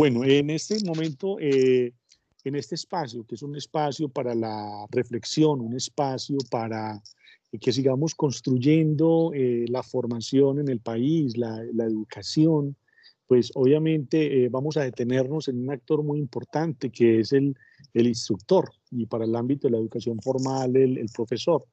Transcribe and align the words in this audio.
Bueno, 0.00 0.24
en 0.24 0.48
este 0.48 0.82
momento, 0.82 1.36
eh, 1.38 1.92
en 2.44 2.54
este 2.54 2.74
espacio, 2.74 3.22
que 3.26 3.34
es 3.34 3.42
un 3.42 3.54
espacio 3.54 4.08
para 4.08 4.34
la 4.34 4.86
reflexión, 4.90 5.60
un 5.60 5.76
espacio 5.76 6.38
para 6.50 7.02
que 7.60 7.70
sigamos 7.70 8.14
construyendo 8.14 9.32
eh, 9.34 9.66
la 9.68 9.82
formación 9.82 10.58
en 10.58 10.70
el 10.70 10.80
país, 10.80 11.36
la, 11.36 11.62
educación, 11.84 12.76
pues 13.26 13.50
obviamente 13.54 14.44
eh, 14.44 14.48
vamos 14.48 14.78
a 14.78 14.84
detenernos 14.84 15.48
en 15.48 15.64
un 15.64 15.70
actor 15.70 16.02
muy 16.02 16.18
importante 16.18 16.88
que 16.88 17.20
es 17.20 17.34
el, 17.34 17.54
instructor 17.92 18.70
y 18.90 19.04
para 19.04 19.26
el 19.26 19.36
ámbito 19.36 19.68
de 19.68 19.72
la 19.72 19.80
educación 19.80 20.18
formal 20.22 20.76
el 20.76 21.10
profesor. 21.14 21.66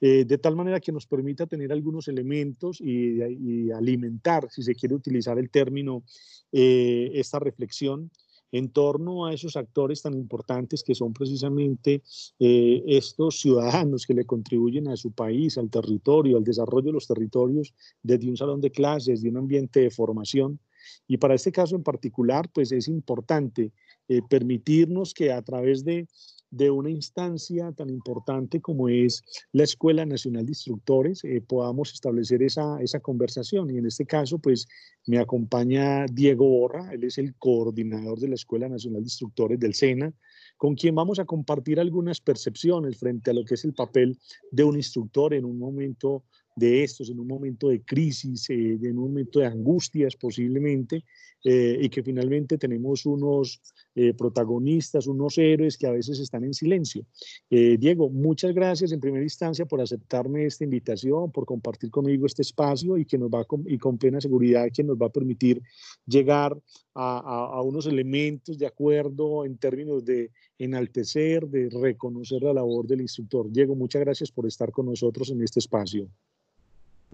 Eh, 0.00 0.24
de 0.24 0.38
tal 0.38 0.56
manera 0.56 0.80
que 0.80 0.92
nos 0.92 1.06
permita 1.06 1.46
tener 1.46 1.72
algunos 1.72 2.08
elementos 2.08 2.80
y, 2.80 3.70
alimentar, 3.70 4.48
si 4.50 4.62
se 4.62 4.74
quiere 4.74 4.94
utilizar 4.94 5.38
el 5.38 5.50
término, 5.50 6.04
esta 6.52 7.38
reflexión 7.38 8.10
en 8.52 8.70
torno 8.70 9.26
a 9.26 9.34
esos 9.34 9.56
actores 9.56 10.02
tan 10.02 10.14
importantes 10.14 10.82
que 10.82 10.94
son 10.94 11.12
precisamente 11.12 12.02
eh, 12.38 12.82
estos 12.86 13.40
ciudadanos 13.40 14.06
que 14.06 14.14
le 14.14 14.24
contribuyen 14.24 14.88
a 14.88 14.96
su 14.96 15.12
país, 15.12 15.58
al 15.58 15.70
territorio, 15.70 16.36
al 16.36 16.44
desarrollo 16.44 16.86
de 16.86 16.92
los 16.92 17.06
territorios 17.06 17.74
desde 18.02 18.28
un 18.28 18.36
salón 18.36 18.60
de 18.60 18.70
clases, 18.70 19.22
de 19.22 19.28
un 19.28 19.38
ambiente 19.38 19.80
de 19.80 19.90
formación. 19.90 20.60
Y 21.08 21.16
para 21.16 21.34
este 21.34 21.52
caso 21.52 21.74
en 21.74 21.82
particular, 21.82 22.48
pues 22.52 22.70
es 22.72 22.88
importante 22.88 23.72
eh, 24.08 24.22
permitirnos 24.28 25.14
que 25.14 25.32
a 25.32 25.42
través 25.42 25.84
de 25.84 26.06
de 26.50 26.70
una 26.70 26.90
instancia 26.90 27.72
tan 27.72 27.90
importante 27.90 28.60
como 28.60 28.88
es 28.88 29.22
la 29.52 29.64
Escuela 29.64 30.06
Nacional 30.06 30.46
de 30.46 30.52
Instructores, 30.52 31.24
eh, 31.24 31.42
podamos 31.46 31.92
establecer 31.92 32.42
esa, 32.42 32.80
esa 32.80 33.00
conversación. 33.00 33.70
Y 33.70 33.78
en 33.78 33.86
este 33.86 34.06
caso, 34.06 34.38
pues 34.38 34.66
me 35.06 35.18
acompaña 35.18 36.06
Diego 36.06 36.48
Borra, 36.48 36.92
él 36.92 37.04
es 37.04 37.18
el 37.18 37.34
coordinador 37.36 38.20
de 38.20 38.28
la 38.28 38.36
Escuela 38.36 38.68
Nacional 38.68 39.02
de 39.02 39.06
Instructores 39.06 39.58
del 39.58 39.74
SENA, 39.74 40.12
con 40.56 40.74
quien 40.74 40.94
vamos 40.94 41.18
a 41.18 41.24
compartir 41.24 41.80
algunas 41.80 42.20
percepciones 42.20 42.96
frente 42.98 43.30
a 43.30 43.34
lo 43.34 43.44
que 43.44 43.54
es 43.54 43.64
el 43.64 43.74
papel 43.74 44.18
de 44.50 44.64
un 44.64 44.76
instructor 44.76 45.34
en 45.34 45.44
un 45.44 45.58
momento 45.58 46.24
de 46.56 46.82
estos, 46.82 47.10
en 47.10 47.20
un 47.20 47.26
momento 47.26 47.68
de 47.68 47.82
crisis, 47.82 48.48
eh, 48.48 48.78
en 48.82 48.98
un 48.98 49.10
momento 49.10 49.40
de 49.40 49.46
angustias 49.46 50.16
posiblemente, 50.16 51.04
eh, 51.44 51.78
y 51.80 51.88
que 51.90 52.02
finalmente 52.02 52.56
tenemos 52.56 53.04
unos 53.04 53.60
eh, 53.94 54.14
protagonistas, 54.14 55.06
unos 55.06 55.36
héroes 55.36 55.76
que 55.76 55.86
a 55.86 55.92
veces 55.92 56.18
están 56.18 56.44
en 56.44 56.54
silencio. 56.54 57.04
Diego, 57.48 58.08
muchas 58.10 58.52
gracias 58.52 58.90
en 58.90 59.00
primera 59.00 59.22
instancia 59.22 59.66
por 59.66 59.80
aceptarme 59.80 60.46
esta 60.46 60.64
invitación, 60.64 61.30
por 61.30 61.44
compartir 61.44 61.90
conmigo 61.90 62.26
este 62.26 62.42
espacio 62.42 62.96
y 62.96 63.04
que 63.04 63.18
nos 63.18 63.30
va 63.30 63.46
y 63.66 63.78
con 63.78 63.98
plena 63.98 64.20
seguridad 64.20 64.68
que 64.72 64.82
nos 64.82 64.96
va 64.96 65.06
a 65.06 65.10
permitir 65.10 65.62
llegar 66.06 66.58
a, 66.94 67.18
a 67.52 67.62
unos 67.62 67.86
elementos 67.86 68.58
de 68.58 68.66
acuerdo 68.66 69.44
en 69.44 69.56
términos 69.58 70.04
de 70.04 70.32
enaltecer, 70.58 71.46
de 71.46 71.68
reconocer 71.68 72.42
la 72.42 72.54
labor 72.54 72.86
del 72.86 73.02
instructor. 73.02 73.50
Diego, 73.50 73.76
muchas 73.76 74.00
gracias 74.00 74.32
por 74.32 74.46
estar 74.46 74.72
con 74.72 74.86
nosotros 74.86 75.30
en 75.30 75.42
este 75.42 75.60
espacio. 75.60 76.08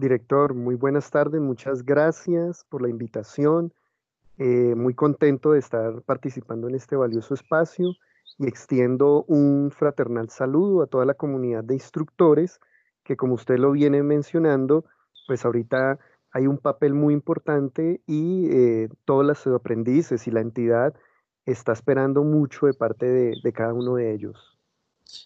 Director, 0.03 0.53
muy 0.53 0.75
buenas 0.75 1.09
tardes, 1.11 1.39
muchas 1.39 1.85
gracias 1.85 2.65
por 2.67 2.81
la 2.81 2.89
invitación. 2.89 3.71
Eh, 4.37 4.75
muy 4.75 4.93
contento 4.93 5.53
de 5.53 5.59
estar 5.59 6.01
participando 6.01 6.67
en 6.67 6.75
este 6.75 6.97
valioso 6.97 7.33
espacio 7.33 7.93
y 8.37 8.45
extiendo 8.45 9.23
un 9.29 9.71
fraternal 9.71 10.29
saludo 10.29 10.83
a 10.83 10.87
toda 10.87 11.05
la 11.05 11.13
comunidad 11.13 11.63
de 11.63 11.75
instructores 11.75 12.59
que 13.05 13.15
como 13.15 13.35
usted 13.35 13.57
lo 13.57 13.71
viene 13.71 14.03
mencionando, 14.03 14.83
pues 15.25 15.45
ahorita 15.45 15.97
hay 16.31 16.47
un 16.47 16.57
papel 16.57 16.93
muy 16.93 17.13
importante 17.13 18.01
y 18.05 18.49
eh, 18.51 18.89
todos 19.05 19.25
los 19.25 19.47
aprendices 19.55 20.27
y 20.27 20.31
la 20.31 20.41
entidad 20.41 20.93
está 21.45 21.71
esperando 21.71 22.25
mucho 22.25 22.65
de 22.65 22.73
parte 22.73 23.05
de, 23.05 23.35
de 23.41 23.53
cada 23.53 23.73
uno 23.73 23.95
de 23.95 24.13
ellos. 24.13 24.59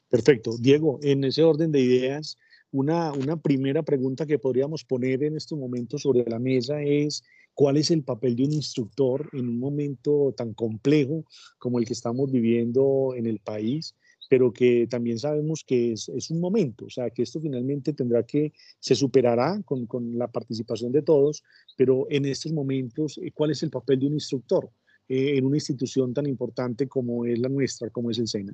Perfecto. 0.07 0.51
Diego, 0.59 0.99
en 1.01 1.23
ese 1.23 1.43
orden 1.43 1.71
de 1.71 1.79
ideas, 1.79 2.37
una, 2.71 3.13
primera 3.41 3.83
pregunta 3.83 4.25
que 4.25 4.39
podríamos 4.39 4.83
poner 4.83 5.23
en 5.23 5.37
estos 5.37 5.57
momentos 5.57 6.01
sobre 6.01 6.29
la 6.29 6.39
mesa 6.39 6.81
es 6.81 7.23
cuál 7.53 7.77
es 7.77 7.91
el 7.91 8.03
papel 8.03 8.35
de 8.35 8.43
un 8.43 8.53
instructor 8.53 9.29
en 9.33 9.47
un 9.47 9.59
momento 9.59 10.33
tan 10.35 10.53
complejo 10.53 11.23
como 11.57 11.79
el 11.79 11.85
que 11.85 11.93
estamos 11.93 12.31
viviendo 12.31 13.13
en 13.15 13.25
el 13.25 13.39
país, 13.39 13.95
pero 14.29 14.51
que 14.51 14.87
también 14.87 15.17
sabemos 15.17 15.63
que 15.65 15.93
es, 15.93 16.29
un 16.29 16.39
momento, 16.39 16.85
o 16.85 16.89
sea, 16.89 17.09
que 17.09 17.23
esto 17.23 17.39
finalmente 17.39 17.93
tendrá 17.93 18.23
que, 18.23 18.51
se 18.79 18.93
superará 18.93 19.61
con, 19.63 19.87
la 20.17 20.27
participación 20.27 20.91
de 20.91 21.01
todos, 21.01 21.43
pero 21.77 22.05
en 22.09 22.25
estos 22.25 22.51
momentos, 22.51 23.17
eh, 23.17 23.31
¿cuál 23.33 23.51
es 23.51 23.63
el 23.63 23.69
papel 23.69 23.99
de 23.99 24.07
un 24.07 24.13
instructor 24.13 24.69
eh, 25.07 25.37
en 25.37 25.45
una 25.45 25.57
institución 25.57 26.13
tan 26.13 26.27
importante 26.27 26.87
como 26.87 27.25
es 27.25 27.39
la 27.39 27.49
nuestra, 27.49 27.89
como 27.89 28.11
es 28.11 28.19
el 28.19 28.27
SENA? 28.27 28.53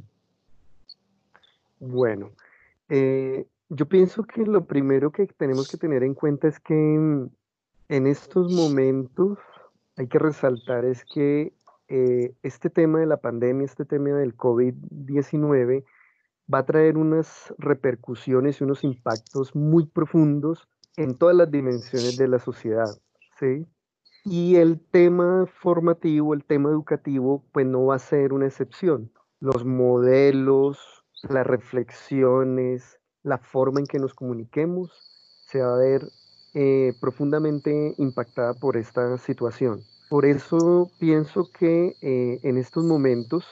Bueno, 1.80 2.32
eh, 2.88 3.46
yo 3.76 3.88
pienso 3.88 4.24
que 4.24 4.46
lo 4.46 4.66
primero 4.66 5.12
que 5.12 5.26
tenemos 5.28 5.70
que 5.70 5.78
tener 5.78 6.04
en 6.04 6.14
cuenta 6.14 6.48
es 6.48 6.60
que 6.60 6.74
mm, 6.74 7.30
en 7.90 8.08
estos 8.08 8.52
momentos 8.54 9.40
hay 9.98 10.08
que 10.08 10.20
resaltar 10.20 10.86
es 10.86 11.04
que 11.06 11.54
eh, 11.88 12.34
este 12.44 12.70
tema 12.70 13.00
de 13.00 13.06
la 13.06 13.18
pandemia, 13.18 13.66
este 13.66 13.86
tema 13.86 14.12
del 14.12 14.36
COVID-19 14.36 15.84
va 16.52 16.60
a 16.60 16.66
traer 16.66 16.98
unas 16.98 17.54
repercusiones 17.58 18.60
y 18.60 18.64
unos 18.64 18.84
impactos 18.84 19.56
muy 19.56 19.86
profundos 19.86 20.68
en 20.98 21.18
todas 21.18 21.36
las 21.36 21.50
dimensiones 21.50 22.18
de 22.18 22.28
la 22.28 22.40
sociedad, 22.40 22.90
¿sí? 23.40 23.66
Y 24.26 24.56
el 24.56 24.80
tema 24.80 25.46
formativo, 25.46 26.34
el 26.34 26.46
tema 26.46 26.70
educativo, 26.70 27.44
pues 27.52 27.66
no 27.66 27.88
va 27.88 27.96
a 27.96 28.00
ser 28.00 28.34
una 28.34 28.46
excepción. 28.46 29.12
Los 29.40 29.66
modelos, 29.66 31.04
las 31.24 31.46
reflexiones, 31.46 33.00
la 33.24 33.38
forma 33.38 33.80
en 33.80 33.88
que 33.88 34.00
nos 34.00 34.14
comuniquemos 34.14 34.92
se 35.48 35.62
va 35.62 35.74
a 35.74 35.78
ver 35.78 36.02
eh, 36.54 36.94
profundamente 37.02 37.96
impactada 37.98 38.54
por 38.54 38.78
esta 38.78 39.18
situación. 39.18 39.82
Por 40.10 40.26
eso 40.26 40.92
pienso 41.00 41.50
que 41.52 41.96
eh, 42.02 42.40
en 42.44 42.58
estos 42.58 42.84
momentos 42.84 43.46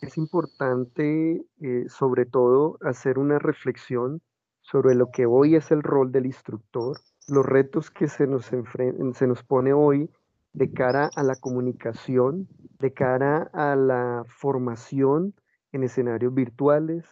es 0.00 0.16
importante, 0.16 1.44
eh, 1.60 1.84
sobre 1.88 2.26
todo, 2.26 2.78
hacer 2.82 3.18
una 3.18 3.38
reflexión 3.38 4.20
sobre 4.60 4.94
lo 4.94 5.10
que 5.10 5.26
hoy 5.26 5.54
es 5.54 5.70
el 5.70 5.82
rol 5.82 6.10
del 6.10 6.26
instructor, 6.26 6.98
los 7.28 7.44
retos 7.44 7.90
que 7.90 8.08
se 8.08 8.26
nos, 8.26 8.46
se 8.46 9.26
nos 9.26 9.42
pone 9.44 9.72
hoy 9.72 10.10
de 10.52 10.72
cara 10.72 11.10
a 11.14 11.22
la 11.22 11.36
comunicación, 11.36 12.48
de 12.78 12.92
cara 12.92 13.50
a 13.52 13.76
la 13.76 14.24
formación 14.28 15.34
en 15.72 15.84
escenarios 15.84 16.34
virtuales, 16.34 17.04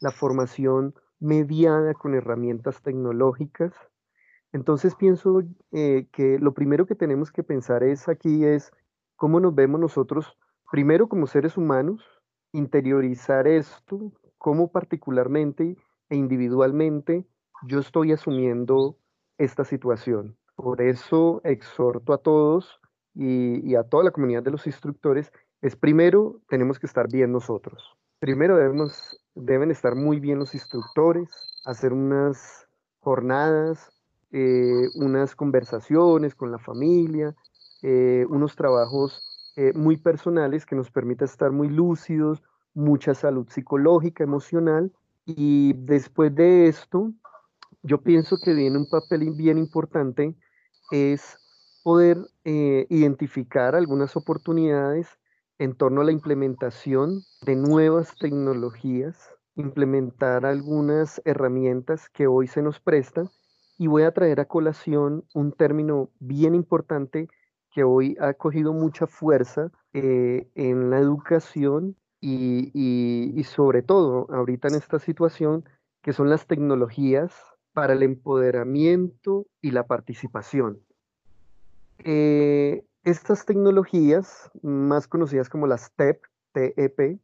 la 0.00 0.10
formación 0.10 0.94
mediada 1.24 1.94
con 1.94 2.14
herramientas 2.14 2.82
tecnológicas. 2.82 3.72
Entonces 4.52 4.94
pienso 4.94 5.42
eh, 5.72 6.06
que 6.12 6.38
lo 6.38 6.52
primero 6.52 6.86
que 6.86 6.94
tenemos 6.94 7.32
que 7.32 7.42
pensar 7.42 7.82
es 7.82 8.08
aquí 8.08 8.44
es 8.44 8.70
cómo 9.16 9.40
nos 9.40 9.54
vemos 9.54 9.80
nosotros, 9.80 10.36
primero 10.70 11.08
como 11.08 11.26
seres 11.26 11.56
humanos, 11.56 12.04
interiorizar 12.52 13.48
esto, 13.48 14.12
cómo 14.36 14.70
particularmente 14.70 15.76
e 16.10 16.16
individualmente 16.16 17.26
yo 17.66 17.80
estoy 17.80 18.12
asumiendo 18.12 18.98
esta 19.38 19.64
situación. 19.64 20.36
Por 20.54 20.82
eso 20.82 21.40
exhorto 21.42 22.12
a 22.12 22.18
todos 22.18 22.80
y, 23.14 23.66
y 23.68 23.76
a 23.76 23.84
toda 23.84 24.04
la 24.04 24.10
comunidad 24.10 24.42
de 24.42 24.50
los 24.50 24.66
instructores, 24.66 25.32
es 25.62 25.74
primero 25.74 26.42
tenemos 26.48 26.78
que 26.78 26.86
estar 26.86 27.10
bien 27.10 27.32
nosotros. 27.32 27.96
Primero 28.20 28.56
debemos 28.56 29.13
deben 29.34 29.70
estar 29.70 29.94
muy 29.94 30.20
bien 30.20 30.38
los 30.38 30.54
instructores, 30.54 31.28
hacer 31.64 31.92
unas 31.92 32.68
jornadas, 33.00 33.92
eh, 34.32 34.88
unas 34.94 35.36
conversaciones 35.36 36.34
con 36.34 36.50
la 36.50 36.58
familia, 36.58 37.36
eh, 37.82 38.26
unos 38.28 38.56
trabajos 38.56 39.22
eh, 39.56 39.72
muy 39.74 39.96
personales 39.96 40.66
que 40.66 40.74
nos 40.74 40.90
permitan 40.90 41.26
estar 41.26 41.52
muy 41.52 41.68
lúcidos, 41.68 42.42
mucha 42.74 43.14
salud 43.14 43.48
psicológica, 43.48 44.24
emocional. 44.24 44.92
Y 45.26 45.74
después 45.74 46.34
de 46.34 46.66
esto, 46.66 47.12
yo 47.82 48.02
pienso 48.02 48.36
que 48.42 48.54
viene 48.54 48.78
un 48.78 48.88
papel 48.88 49.30
bien 49.36 49.58
importante, 49.58 50.34
es 50.90 51.38
poder 51.82 52.18
identificar 52.44 53.74
algunas 53.74 54.16
oportunidades 54.16 55.18
en 55.58 55.74
torno 55.74 56.00
a 56.00 56.04
la 56.04 56.12
implementación 56.12 57.22
de 57.42 57.56
nuevas 57.56 58.16
tecnologías, 58.18 59.33
implementar 59.56 60.46
algunas 60.46 61.20
herramientas 61.24 62.08
que 62.08 62.26
hoy 62.26 62.46
se 62.48 62.62
nos 62.62 62.80
prestan 62.80 63.28
y 63.78 63.86
voy 63.86 64.02
a 64.02 64.12
traer 64.12 64.40
a 64.40 64.46
colación 64.46 65.24
un 65.34 65.52
término 65.52 66.10
bien 66.20 66.54
importante 66.54 67.28
que 67.72 67.84
hoy 67.84 68.16
ha 68.20 68.34
cogido 68.34 68.72
mucha 68.72 69.06
fuerza 69.06 69.70
eh, 69.92 70.48
en 70.54 70.90
la 70.90 70.98
educación 70.98 71.96
y, 72.20 72.70
y, 72.72 73.44
sobre 73.44 73.82
todo 73.82 74.26
ahorita 74.30 74.68
en 74.68 74.76
esta 74.76 74.98
situación, 74.98 75.68
que 76.00 76.14
son 76.14 76.30
las 76.30 76.46
tecnologías 76.46 77.34
para 77.74 77.92
el 77.92 78.02
empoderamiento 78.02 79.46
y 79.60 79.72
la 79.72 79.86
participación. 79.86 80.80
Eh, 81.98 82.82
estas 83.02 83.44
tecnologías, 83.44 84.50
más 84.62 85.06
conocidas 85.06 85.50
como 85.50 85.66
las 85.66 85.92
TEP, 85.92 86.22
TEP, 86.52 87.18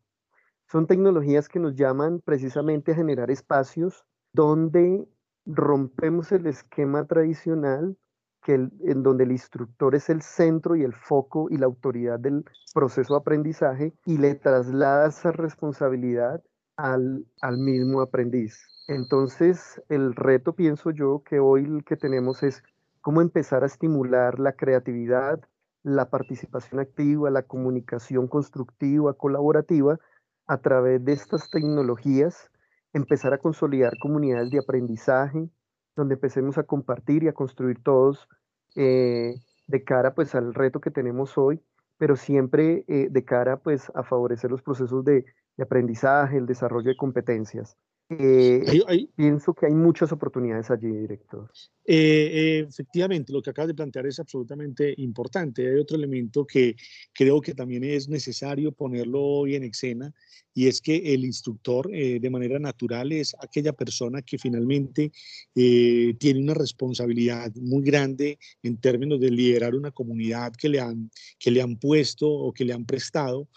son 0.70 0.86
tecnologías 0.86 1.48
que 1.48 1.58
nos 1.58 1.74
llaman 1.74 2.20
precisamente 2.20 2.92
a 2.92 2.94
generar 2.94 3.30
espacios 3.30 4.04
donde 4.32 5.04
rompemos 5.44 6.30
el 6.30 6.46
esquema 6.46 7.06
tradicional 7.06 7.96
que 8.42 8.54
en 8.54 9.02
donde 9.02 9.24
el 9.24 9.32
instructor 9.32 9.94
es 9.94 10.08
el 10.08 10.22
centro 10.22 10.76
y 10.76 10.82
el 10.82 10.94
foco 10.94 11.48
y 11.50 11.56
la 11.56 11.66
autoridad 11.66 12.20
del 12.20 12.44
proceso 12.72 13.14
de 13.14 13.20
aprendizaje 13.20 13.92
y 14.06 14.18
le 14.18 14.36
traslada 14.36 15.08
esa 15.08 15.32
responsabilidad 15.32 16.42
al, 16.76 17.26
al 17.42 17.58
mismo 17.58 18.00
aprendiz. 18.00 18.66
Entonces, 18.86 19.82
el 19.88 20.14
reto, 20.14 20.54
pienso 20.54 20.90
yo, 20.90 21.22
que 21.28 21.40
hoy 21.40 21.64
el 21.64 21.84
que 21.84 21.96
tenemos 21.96 22.42
es 22.42 22.62
cómo 23.00 23.20
empezar 23.20 23.64
a 23.64 23.66
estimular 23.66 24.38
la 24.38 24.52
creatividad, 24.52 25.40
la 25.82 26.08
participación 26.10 26.80
activa, 26.80 27.28
la 27.30 27.42
comunicación 27.42 28.28
constructiva, 28.28 29.14
colaborativa, 29.14 29.98
a 30.46 30.58
través 30.58 31.04
de 31.04 31.12
estas 31.12 31.50
tecnologías, 31.50 32.50
empezar 32.92 33.32
a 33.32 33.38
consolidar 33.38 33.98
comunidades 33.98 34.50
de 34.50 34.58
aprendizaje, 34.58 35.48
donde 35.96 36.14
empecemos 36.14 36.58
a 36.58 36.64
compartir 36.64 37.24
y 37.24 37.28
a 37.28 37.32
construir 37.32 37.82
todos 37.82 38.28
eh, 38.76 39.34
de 39.66 39.84
cara 39.84 40.14
pues 40.14 40.34
al 40.34 40.54
reto 40.54 40.80
que 40.80 40.90
tenemos 40.90 41.38
hoy, 41.38 41.60
pero 41.98 42.16
siempre 42.16 42.84
eh, 42.88 43.08
de 43.10 43.24
cara 43.24 43.58
pues 43.58 43.90
a 43.94 44.02
favorecer 44.02 44.50
los 44.50 44.62
procesos 44.62 45.04
de 45.04 45.24
aprendizaje, 45.60 46.38
el 46.38 46.46
desarrollo 46.46 46.88
de 46.88 46.96
competencias. 46.96 47.76
Eh, 48.12 49.06
pienso 49.14 49.54
que 49.54 49.66
hay 49.66 49.72
muchas 49.72 50.10
oportunidades 50.10 50.68
allí, 50.68 50.88
director. 50.88 51.48
Eh, 51.86 52.64
efectivamente, 52.68 53.32
lo 53.32 53.40
que 53.40 53.50
acabas 53.50 53.68
de 53.68 53.74
plantear 53.74 54.04
es 54.06 54.18
absolutamente 54.18 54.94
importante. 54.96 55.68
Hay 55.68 55.78
otro 55.78 55.96
elemento 55.96 56.44
que 56.44 56.74
creo 57.12 57.40
que 57.40 57.54
también 57.54 57.84
es 57.84 58.08
necesario 58.08 58.72
ponerlo 58.72 59.22
hoy 59.22 59.54
en 59.54 59.62
escena 59.62 60.12
y 60.52 60.66
es 60.66 60.80
que 60.80 61.14
el 61.14 61.24
instructor 61.24 61.88
eh, 61.92 62.18
de 62.20 62.30
manera 62.30 62.58
natural 62.58 63.12
es 63.12 63.36
aquella 63.40 63.72
persona 63.72 64.22
que 64.22 64.38
finalmente 64.38 65.12
tiene 65.54 66.40
una 66.40 66.54
responsabilidad 66.54 67.54
muy 67.56 67.84
grande 67.84 68.38
en 68.62 68.76
términos 68.78 69.20
de 69.20 69.30
liderar 69.30 69.74
una 69.74 69.90
comunidad 69.92 70.52
que 70.52 70.68
le 70.68 70.80
han, 70.80 71.10
que 71.38 71.50
le 71.50 71.62
han 71.62 71.76
puesto 71.76 72.28
o 72.28 72.52
que 72.52 72.64
le 72.64 72.72
han 72.72 72.84
prestado 72.84 73.48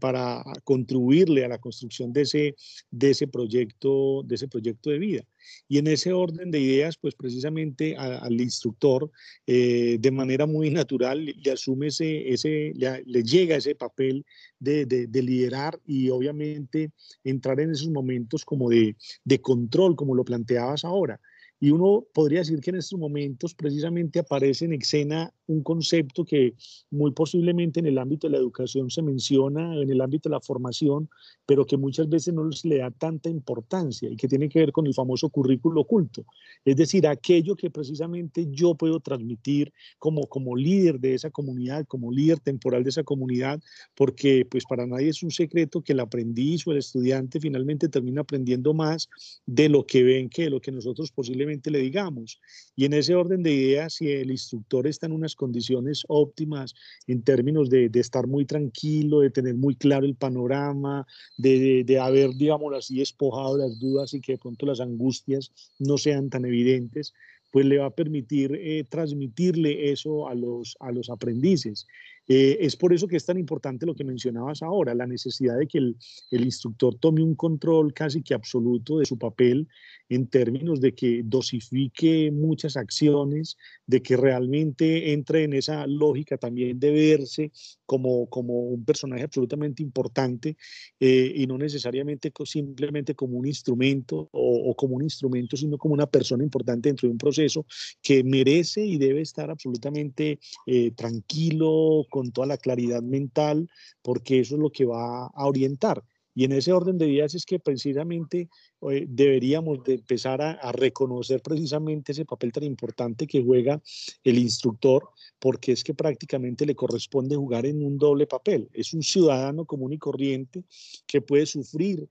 para 0.00 0.42
contribuirle 0.64 1.44
a 1.44 1.48
la 1.48 1.58
construcción 1.58 2.12
de 2.12 2.22
ese, 2.22 2.56
de 2.90 3.10
ese 3.10 3.28
proyecto 3.28 3.95
de 4.24 4.34
ese 4.34 4.48
proyecto 4.48 4.90
de 4.90 4.98
vida. 4.98 5.24
Y 5.68 5.78
en 5.78 5.86
ese 5.86 6.12
orden 6.12 6.50
de 6.50 6.60
ideas, 6.60 6.96
pues 6.96 7.14
precisamente 7.14 7.96
al 7.96 8.40
instructor, 8.40 9.10
eh, 9.46 9.98
de 10.00 10.10
manera 10.10 10.46
muy 10.46 10.70
natural, 10.70 11.24
le 11.24 11.50
asume 11.50 11.88
ese, 11.88 12.72
le, 12.74 13.22
llega 13.22 13.56
ese 13.56 13.74
papel 13.74 14.24
de, 14.58 14.86
de, 14.86 15.22
liderar 15.22 15.78
y 15.84 16.10
obviamente 16.10 16.90
entrar 17.24 17.60
en 17.60 17.70
esos 17.70 17.88
momentos 17.90 18.44
como 18.44 18.70
de, 18.70 18.96
de 19.24 19.40
control, 19.40 19.96
como 19.96 20.14
lo 20.14 20.24
planteabas 20.24 20.84
ahora. 20.84 21.20
Y 21.58 21.70
uno 21.70 22.04
podría 22.12 22.40
decir 22.40 22.60
que 22.60 22.70
en 22.70 22.76
estos 22.76 22.98
momentos 22.98 23.54
precisamente 23.54 24.18
aparece 24.18 24.66
en 24.66 24.74
escena 24.74 25.32
un 25.46 25.62
concepto 25.62 26.24
que 26.24 26.54
muy 26.90 27.12
posiblemente 27.12 27.80
en 27.80 27.86
el 27.86 27.98
ámbito 27.98 28.26
de 28.26 28.32
la 28.32 28.38
educación 28.38 28.90
se 28.90 29.00
menciona, 29.00 29.74
en 29.80 29.88
el 29.88 30.00
ámbito 30.00 30.28
de 30.28 30.34
la 30.34 30.40
formación, 30.40 31.08
pero 31.46 31.64
que 31.64 31.76
muchas 31.76 32.08
veces 32.08 32.34
no 32.34 32.50
se 32.52 32.68
le 32.68 32.78
da 32.78 32.90
tanta 32.90 33.30
importancia 33.30 34.10
y 34.10 34.16
que 34.16 34.28
tiene 34.28 34.48
que 34.48 34.58
ver 34.58 34.72
con 34.72 34.86
el 34.86 34.92
famoso 34.92 35.30
currículo 35.30 35.82
oculto. 35.82 36.26
Es 36.64 36.76
decir, 36.76 37.06
aquello 37.06 37.56
que 37.56 37.70
precisamente 37.70 38.48
yo 38.50 38.74
puedo 38.74 39.00
transmitir 39.00 39.72
como, 39.98 40.26
como 40.26 40.56
líder 40.56 41.00
de 41.00 41.14
esa 41.14 41.30
comunidad, 41.30 41.86
como 41.86 42.12
líder 42.12 42.40
temporal 42.40 42.82
de 42.82 42.90
esa 42.90 43.04
comunidad, 43.04 43.60
porque 43.94 44.44
pues 44.50 44.64
para 44.64 44.86
nadie 44.86 45.08
es 45.08 45.22
un 45.22 45.30
secreto 45.30 45.80
que 45.80 45.92
el 45.92 46.00
aprendiz 46.00 46.66
o 46.66 46.72
el 46.72 46.78
estudiante 46.78 47.40
finalmente 47.40 47.88
termina 47.88 48.22
aprendiendo 48.22 48.74
más 48.74 49.08
de 49.46 49.68
lo 49.68 49.86
que 49.86 50.02
ven 50.02 50.28
que 50.28 50.42
de 50.42 50.50
lo 50.50 50.60
que 50.60 50.72
nosotros 50.72 51.12
posiblemente 51.12 51.45
le 51.46 51.78
digamos. 51.78 52.40
Y 52.74 52.84
en 52.84 52.92
ese 52.92 53.14
orden 53.14 53.42
de 53.42 53.52
ideas, 53.52 53.94
si 53.94 54.10
el 54.10 54.30
instructor 54.30 54.86
está 54.86 55.06
en 55.06 55.12
unas 55.12 55.34
condiciones 55.34 56.04
óptimas 56.08 56.74
en 57.06 57.22
términos 57.22 57.70
de, 57.70 57.90
estar 57.94 58.26
muy 58.26 58.44
tranquilo, 58.44 59.20
de 59.20 59.30
tener 59.30 59.54
muy 59.54 59.74
claro 59.74 60.06
el 60.06 60.14
panorama, 60.14 61.06
de, 61.36 61.84
de, 61.84 61.98
haber, 61.98 62.34
digamos 62.34 62.74
así, 62.74 62.98
despojado 62.98 63.58
las 63.58 63.78
dudas 63.80 64.14
y 64.14 64.20
que 64.20 64.32
de 64.32 64.38
pronto 64.38 64.66
las 64.66 64.80
angustias 64.80 65.52
no 65.78 65.98
sean 65.98 66.30
tan 66.30 66.44
evidentes, 66.44 67.14
pues 67.56 67.64
le 67.64 67.78
va 67.78 67.86
a 67.86 67.90
permitir 67.94 68.52
eh, 68.54 68.84
transmitirle 68.84 69.90
eso 69.90 70.28
a 70.28 70.34
los, 70.34 70.76
a 70.80 70.92
los 70.92 71.08
aprendices. 71.08 71.86
Eh, 72.28 72.58
es 72.60 72.76
por 72.76 72.92
eso 72.92 73.06
que 73.06 73.16
es 73.16 73.24
tan 73.24 73.38
importante 73.38 73.86
lo 73.86 73.94
que 73.94 74.04
mencionabas 74.04 74.62
ahora, 74.62 74.94
la 74.94 75.06
necesidad 75.06 75.56
de 75.56 75.66
que 75.66 75.78
el, 75.78 75.96
el, 76.32 76.44
instructor 76.44 76.96
tome 76.96 77.22
un 77.22 77.34
control 77.34 77.94
casi 77.94 78.22
que 78.22 78.34
absoluto 78.34 78.98
de 78.98 79.06
su 79.06 79.16
papel 79.16 79.68
en 80.08 80.26
términos 80.28 80.80
de 80.80 80.94
que 80.94 81.22
dosifique 81.24 82.30
muchas 82.30 82.76
acciones, 82.76 83.56
de 83.86 84.02
que 84.02 84.16
realmente 84.16 85.12
entre 85.12 85.44
en 85.44 85.52
esa 85.52 85.86
lógica 85.86 86.38
también 86.38 86.78
de 86.78 86.90
verse 86.90 87.52
como, 87.84 88.28
como 88.28 88.60
un 88.60 88.84
personaje 88.84 89.24
absolutamente 89.24 89.82
importante 89.82 90.56
eh, 91.00 91.32
y 91.34 91.46
no 91.46 91.58
necesariamente 91.58 92.32
simplemente 92.44 93.14
como 93.14 93.38
un 93.38 93.46
instrumento 93.46 94.28
o, 94.32 94.74
como 94.76 94.96
un 94.96 95.02
instrumento, 95.02 95.56
sino 95.56 95.78
como 95.78 95.94
una 95.94 96.06
persona 96.06 96.44
importante 96.44 96.88
dentro 96.88 97.08
de 97.08 97.12
un 97.12 97.18
proceso 97.18 97.66
que 98.02 98.22
merece 98.24 98.84
y 98.84 98.98
debe 98.98 99.22
estar 99.22 99.50
absolutamente 99.50 100.38
eh, 100.66 100.90
tranquilo, 100.92 102.06
con 102.10 102.32
toda 102.32 102.46
la 102.46 102.58
claridad 102.58 103.02
mental, 103.02 103.68
porque 104.02 104.40
eso 104.40 104.56
es 104.56 104.60
lo 104.60 104.70
que 104.70 104.84
va 104.84 105.26
a 105.26 105.46
orientar. 105.46 106.02
Y 106.36 106.44
en 106.44 106.52
ese 106.52 106.70
orden 106.70 106.98
de 106.98 107.08
ideas 107.08 107.34
es 107.34 107.46
que 107.46 107.58
precisamente 107.58 108.50
eh, 108.90 109.06
deberíamos 109.08 109.82
de 109.82 109.94
empezar 109.94 110.42
a, 110.42 110.70
reconocer 110.70 111.40
precisamente 111.40 112.12
ese 112.12 112.26
papel 112.26 112.52
tan 112.52 112.64
importante 112.64 113.26
que 113.26 113.42
juega 113.42 113.80
el 114.22 114.36
instructor, 114.36 115.08
porque 115.38 115.72
es 115.72 115.82
que 115.82 115.94
prácticamente 115.94 116.66
le 116.66 116.74
corresponde 116.74 117.36
jugar 117.36 117.64
en 117.64 117.82
un 117.82 117.96
doble 117.96 118.26
papel. 118.26 118.68
Es 118.74 118.92
un 118.92 119.02
ciudadano 119.02 119.64
común 119.64 119.94
y 119.94 119.98
corriente 119.98 120.62
que 121.06 121.22
puede 121.22 121.46
sufrir 121.46 122.06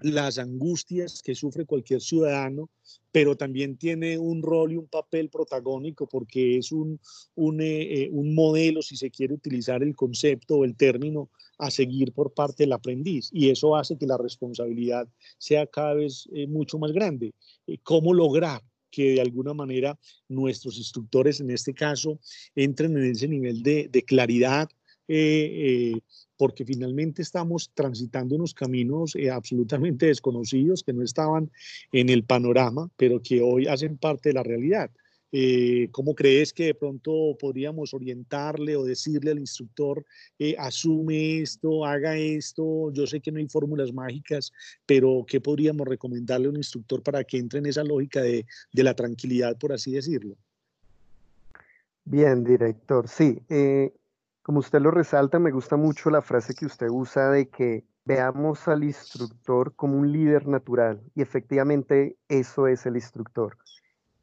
las 0.00 0.38
angustias 0.38 1.22
que 1.22 1.34
sufre 1.34 1.66
cualquier 1.66 2.00
ciudadano, 2.00 2.70
pero 3.10 3.36
también 3.36 3.76
tiene 3.76 4.18
un 4.18 4.42
rol 4.42 4.72
y 4.72 4.76
un 4.76 4.86
papel 4.86 5.28
protagónico 5.28 6.06
porque 6.06 6.56
es 6.56 6.72
un, 6.72 6.98
eh, 7.60 8.04
eh, 8.04 8.08
un 8.10 8.34
modelo, 8.34 8.82
si 8.82 8.96
se 8.96 9.10
quiere 9.10 9.34
utilizar 9.34 9.82
el 9.82 9.94
concepto 9.94 10.56
o 10.56 10.64
el 10.64 10.76
término, 10.76 11.30
a 11.58 11.70
seguir 11.70 12.12
por 12.12 12.32
parte 12.32 12.64
del 12.64 12.72
aprendiz 12.72 13.28
y 13.32 13.50
eso 13.50 13.76
hace 13.76 13.96
que 13.96 14.06
la 14.06 14.18
responsabilidad 14.18 15.06
sea 15.38 15.66
cada 15.66 15.94
vez 15.94 16.28
eh, 16.32 16.46
mucho 16.46 16.78
más 16.78 16.92
grande. 16.92 17.34
¿Cómo 17.84 18.14
lograr 18.14 18.62
que 18.90 19.12
de 19.12 19.20
alguna 19.20 19.54
manera 19.54 19.98
nuestros 20.28 20.76
instructores 20.76 21.40
en 21.40 21.50
este 21.50 21.74
caso 21.74 22.18
entren 22.54 22.96
en 22.96 23.10
ese 23.10 23.28
nivel 23.28 23.62
de, 23.62 24.04
claridad? 24.06 24.68
Eh, 25.08 25.98
porque 26.36 26.64
finalmente 26.64 27.22
estamos 27.22 27.70
transitando 27.74 28.34
unos 28.36 28.54
caminos 28.54 29.14
absolutamente 29.30 30.06
desconocidos 30.06 30.82
que 30.82 30.92
no 30.92 31.02
estaban 31.02 31.50
en 31.92 32.08
el 32.08 32.24
panorama, 32.24 32.90
pero 32.96 33.20
que 33.20 33.40
hoy 33.40 33.66
hacen 33.66 33.98
parte 33.98 34.30
de 34.30 34.34
la 34.34 34.42
realidad. 34.42 34.90
Eh, 35.34 35.88
¿Cómo 35.92 36.14
crees 36.14 36.52
que 36.52 36.66
de 36.66 36.74
pronto 36.74 37.34
podríamos 37.40 37.94
orientarle 37.94 38.76
o 38.76 38.84
decirle 38.84 39.30
al 39.30 39.38
instructor, 39.38 40.04
eh, 40.38 40.54
asume 40.58 41.40
esto, 41.40 41.86
haga 41.86 42.18
esto? 42.18 42.92
Yo 42.92 43.06
sé 43.06 43.20
que 43.20 43.32
no 43.32 43.38
hay 43.38 43.48
fórmulas 43.48 43.94
mágicas, 43.94 44.52
pero 44.84 45.24
¿qué 45.26 45.40
podríamos 45.40 45.88
recomendarle 45.88 46.48
a 46.48 46.50
un 46.50 46.58
instructor 46.58 47.02
para 47.02 47.24
que 47.24 47.38
entre 47.38 47.60
en 47.60 47.66
esa 47.66 47.82
lógica 47.82 48.20
de, 48.20 48.44
de 48.72 48.82
la 48.82 48.94
tranquilidad, 48.94 49.56
por 49.56 49.72
así 49.72 49.92
decirlo? 49.92 50.36
Bien, 52.04 52.44
director. 52.44 53.08
Sí, 53.08 53.38
eh, 53.48 53.90
como 54.42 54.58
usted 54.58 54.80
lo 54.80 54.90
resalta, 54.90 55.38
me 55.38 55.50
gusta 55.50 55.76
mucho 55.76 56.10
la 56.10 56.22
frase 56.22 56.54
que 56.54 56.66
usted 56.66 56.88
usa 56.90 57.30
de 57.30 57.48
que 57.48 57.84
veamos 58.04 58.66
al 58.66 58.82
instructor 58.84 59.74
como 59.76 59.96
un 59.96 60.10
líder 60.10 60.48
natural 60.48 61.00
y 61.14 61.22
efectivamente 61.22 62.16
eso 62.28 62.66
es 62.66 62.84
el 62.86 62.96
instructor. 62.96 63.56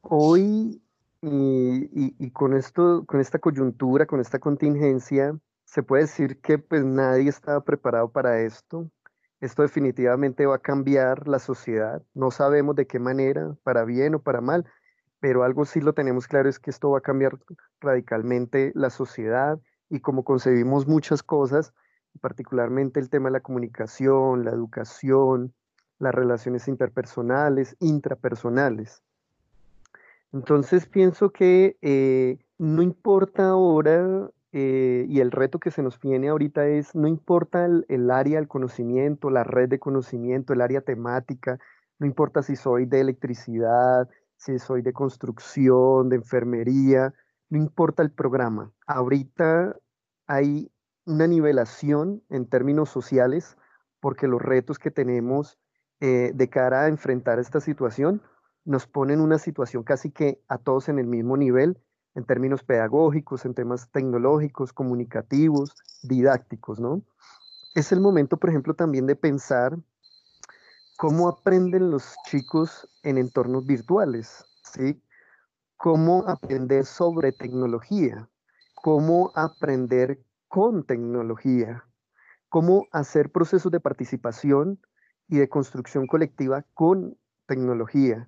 Hoy 0.01 0.81
y, 1.21 2.31
con 2.31 2.53
esto, 2.53 3.03
con 3.05 3.19
esta 3.19 3.39
coyuntura, 3.39 4.05
con 4.05 4.19
esta 4.19 4.39
contingencia, 4.39 5.37
se 5.65 5.83
puede 5.83 6.03
decir 6.03 6.39
que 6.39 6.57
pues 6.57 6.83
nadie 6.83 7.29
estaba 7.29 7.61
preparado 7.61 8.09
para 8.09 8.41
esto. 8.41 8.89
Esto 9.41 9.61
definitivamente 9.61 10.45
va 10.45 10.55
a 10.55 10.59
cambiar 10.59 11.27
la 11.27 11.39
sociedad. 11.39 12.01
No 12.13 12.31
sabemos 12.31 12.75
de 12.75 12.87
qué 12.87 12.99
manera, 12.99 13.55
para 13.63 13.85
bien 13.85 14.15
o 14.15 14.21
para 14.21 14.41
mal, 14.41 14.65
pero 15.19 15.43
algo 15.43 15.65
sí 15.65 15.81
lo 15.81 15.93
tenemos 15.93 16.27
claro 16.27 16.49
es 16.49 16.59
que 16.59 16.69
esto 16.69 16.91
va 16.91 16.99
a 16.99 17.01
cambiar 17.01 17.37
radicalmente 17.79 18.71
la 18.75 18.89
sociedad 18.89 19.59
y 19.89 19.99
como 19.99 20.23
concebimos 20.23 20.87
muchas 20.87 21.23
cosas, 21.23 21.73
particularmente 22.21 22.99
el 22.99 23.09
tema 23.09 23.29
de 23.29 23.33
la 23.33 23.39
comunicación, 23.41 24.45
la 24.45 24.51
educación, 24.51 25.53
las 25.99 26.13
relaciones 26.13 26.67
interpersonales, 26.67 27.75
intrapersonales. 27.79 29.01
Entonces 30.31 30.85
pienso 30.85 31.31
que 31.31 31.77
eh, 31.81 32.37
no 32.57 32.81
importa 32.81 33.49
ahora 33.49 34.29
eh, 34.51 35.05
y 35.07 35.19
el 35.19 35.31
reto 35.31 35.59
que 35.59 35.71
se 35.71 35.83
nos 35.83 35.99
viene 35.99 36.29
ahorita 36.29 36.67
es, 36.67 36.95
no 36.95 37.07
importa 37.07 37.65
el, 37.65 37.85
el, 37.89 38.09
área 38.11 38.37
del 38.37 38.47
conocimiento, 38.47 39.29
la 39.29 39.43
red 39.43 39.69
de 39.69 39.79
conocimiento, 39.79 40.53
el 40.53 40.61
área 40.61 40.81
temática, 40.81 41.59
no 41.99 42.07
importa 42.07 42.41
si 42.43 42.55
soy 42.55 42.85
de 42.85 43.01
electricidad, 43.01 44.07
si 44.37 44.57
soy 44.57 44.81
de 44.81 44.93
construcción, 44.93 46.09
de 46.09 46.15
enfermería, 46.15 47.13
no 47.49 47.57
importa 47.57 48.03
el 48.03 48.11
programa. 48.11 48.71
Ahorita 48.87 49.75
hay 50.27 50.71
una 51.05 51.27
nivelación 51.27 52.23
en 52.29 52.47
términos 52.47 52.89
sociales 52.89 53.57
porque 53.99 54.27
los 54.27 54.41
retos 54.41 54.79
que 54.79 54.91
tenemos 54.91 55.57
eh, 55.99 56.31
de 56.33 56.49
cara 56.49 56.83
a 56.83 56.87
enfrentar 56.87 57.39
esta 57.39 57.59
situación 57.59 58.21
nos 58.63 58.87
ponen 58.87 59.19
una 59.19 59.39
situación 59.39 59.83
casi 59.83 60.11
que 60.11 60.41
a 60.47 60.57
todos 60.57 60.89
en 60.89 60.99
el 60.99 61.07
mismo 61.07 61.35
nivel 61.35 61.81
en 62.15 62.25
términos 62.25 62.63
pedagógicos, 62.63 63.45
en 63.45 63.53
temas 63.53 63.89
tecnológicos, 63.91 64.73
comunicativos, 64.73 65.75
didácticos, 66.03 66.79
¿no? 66.79 67.03
Es 67.75 67.91
el 67.91 68.01
momento, 68.01 68.37
por 68.37 68.49
ejemplo, 68.49 68.73
también 68.73 69.05
de 69.05 69.15
pensar 69.15 69.77
cómo 70.97 71.29
aprenden 71.29 71.91
los 71.91 72.15
chicos 72.25 72.89
en 73.03 73.17
entornos 73.17 73.65
virtuales, 73.65 74.45
¿sí? 74.63 75.01
Cómo 75.79 76.27
aprender 76.27 76.83
sobre 76.83 77.31
tecnología, 77.31 78.27
cómo 78.75 79.31
aprender 79.33 80.19
con 80.49 80.83
tecnología, 80.83 81.85
cómo 82.49 82.87
hacer 82.91 83.31
procesos 83.31 83.71
de 83.71 83.79
participación 83.79 84.81
y 85.29 85.37
de 85.37 85.47
construcción 85.47 86.05
colectiva 86.05 86.65
con 86.73 87.17
tecnología, 87.45 88.27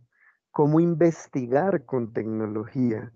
cómo 0.52 0.80
investigar 0.80 1.84
con 1.84 2.14
tecnología, 2.14 3.12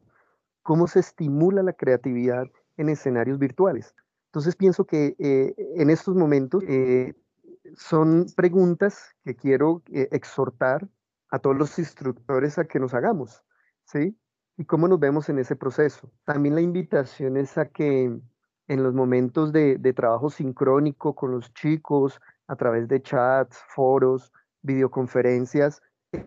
cómo 0.63 0.88
se 0.88 1.00
estimula 1.00 1.63
la 1.63 1.72
creatividad 1.72 2.44
en 2.75 2.89
escenarios 2.89 3.39
virtuales. 3.39 3.96
Entonces 4.25 4.58
pienso 4.58 4.84
que 4.84 5.15
eh, 5.18 5.56
en 5.77 5.89
estos 5.89 6.13
momentos 6.13 6.62
eh, 6.68 7.13
son 7.77 8.25
preguntas 8.36 9.15
que 9.24 9.34
quiero 9.38 9.82
eh, 9.94 10.10
exhortar 10.12 10.89
a 11.30 11.39
todos 11.39 11.56
los 11.56 11.80
instructores 11.80 12.58
a 12.58 12.65
que 12.65 12.82
nos 12.82 12.94
hagamos, 12.94 13.42
¿sí? 13.86 14.20
Y 14.57 14.65
cómo 14.65 14.88
nos 14.88 15.00
vemos 15.00 15.29
en 15.29 15.39
ese 15.39 15.55
proceso. 15.55 16.12
También 16.24 16.55
la 16.55 16.62
invitación 16.62 17.38
es 17.38 17.57
a 17.57 17.65
que 17.65 18.17
en 18.67 18.83
los 18.83 18.93
momentos 18.93 19.51
de, 19.51 19.77
trabajo 19.95 20.29
sincrónico 20.29 21.13
con 21.13 21.31
los 21.31 21.53
chicos, 21.53 22.19
a 22.47 22.55
través 22.55 22.88
de 22.88 23.01
chats, 23.01 23.57
foros, 23.67 24.31
videoconferencias, 24.62 25.81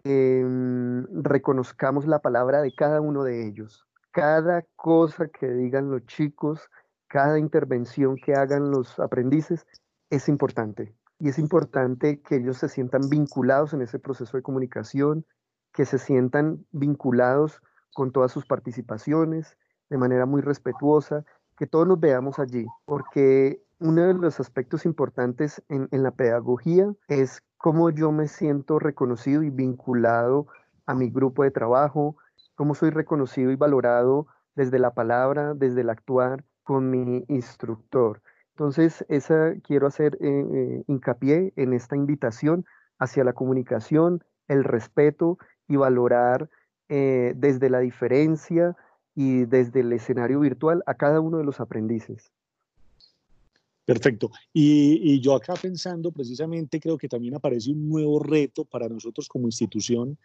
em, 0.04 1.06
reconozcamos 1.23 2.06
la 2.06 2.20
palabra 2.20 2.61
de 2.61 2.75
cada 2.75 3.00
uno 3.00 3.25
de 3.25 3.49
ellos 3.49 3.88
cada 4.18 4.64
cosa 4.75 5.28
que 5.28 5.49
digan 5.49 5.92
los 5.92 6.04
chicos, 6.06 6.68
cada 7.06 7.38
intervención 7.38 8.16
que 8.16 8.35
hagan 8.35 8.73
los 8.73 8.99
aprendices 8.99 9.64
es 10.11 10.28
importante. 10.28 10.92
Y 11.20 11.28
es 11.28 11.38
importante 11.38 12.20
que 12.23 12.37
ellos 12.37 12.58
se 12.58 12.68
sientan 12.68 13.08
vinculados 13.08 13.75
en 13.75 13.82
ese 13.82 14.00
proceso 14.00 14.37
de 14.37 14.42
comunicación, 14.42 15.25
que 15.73 15.85
se 15.85 15.99
sientan 15.99 16.66
vinculados 16.73 17.62
con 17.95 18.12
todas 18.12 18.33
sus 18.33 18.47
participaciones 18.47 19.57
de 19.90 19.99
manera 19.99 20.26
muy 20.26 20.42
respetuosa, 20.42 21.25
que 21.57 21.66
todos 21.66 21.87
nos 21.87 21.99
veamos 21.99 22.38
allí, 22.38 22.66
porque 22.85 23.62
uno 23.80 24.02
de 24.02 24.14
los 24.14 24.40
aspectos 24.40 24.85
importantes 24.85 25.62
en, 25.68 25.88
la 25.90 26.11
pedagogía 26.11 26.92
es 27.09 27.42
cómo 27.57 27.90
yo 27.90 28.12
me 28.12 28.28
siento 28.28 28.78
reconocido 28.78 29.42
y 29.42 29.50
vinculado 29.50 30.47
a 30.87 30.95
mi 30.95 31.11
grupo 31.11 31.42
de 31.42 31.50
trabajo, 31.50 32.16
cómo 32.54 32.75
soy 32.75 32.90
reconocido 32.90 33.50
y 33.50 33.57
valorado 33.57 34.26
desde 34.54 34.78
la 34.78 34.95
palabra, 34.95 35.54
desde 35.54 35.83
el 35.83 35.90
actuar 35.90 36.45
con 36.64 36.90
mi 36.90 37.25
instructor. 37.28 38.21
Entonces, 38.50 39.04
esa 39.09 39.54
quiero 39.62 39.87
hacer 39.87 40.18
eh, 40.21 40.45
eh, 40.52 40.85
hincapié 40.88 41.52
en 41.57 41.73
esta 41.73 41.97
invitación 41.97 42.64
hacia 42.99 43.23
la 43.23 43.33
comunicación, 43.33 44.25
el 44.49 44.64
respeto 44.64 45.38
y 45.68 45.76
valorar 45.76 46.50
eh, 46.88 47.35
desde 47.37 47.71
la 47.71 47.80
diferencia 47.80 48.76
y 49.14 49.45
desde 49.45 49.80
el 49.80 49.92
escenario 49.92 50.40
virtual 50.40 50.83
a 50.87 50.95
cada 50.95 51.21
uno 51.21 51.38
de 51.38 51.45
los 51.45 51.61
aprendices. 51.61 52.30
Perfecto. 53.85 54.30
Y, 54.52 55.18
yo 55.21 55.35
acá 55.35 55.54
pensando 55.54 56.12
precisamente 56.12 56.78
creo 56.78 56.99
que 56.99 57.09
también 57.09 57.35
aparece 57.35 57.71
un 57.71 57.88
nuevo 57.88 58.18
reto 58.18 58.64
para 58.66 58.87
nosotros 58.87 59.28
como 59.28 59.49
institución 59.49 60.18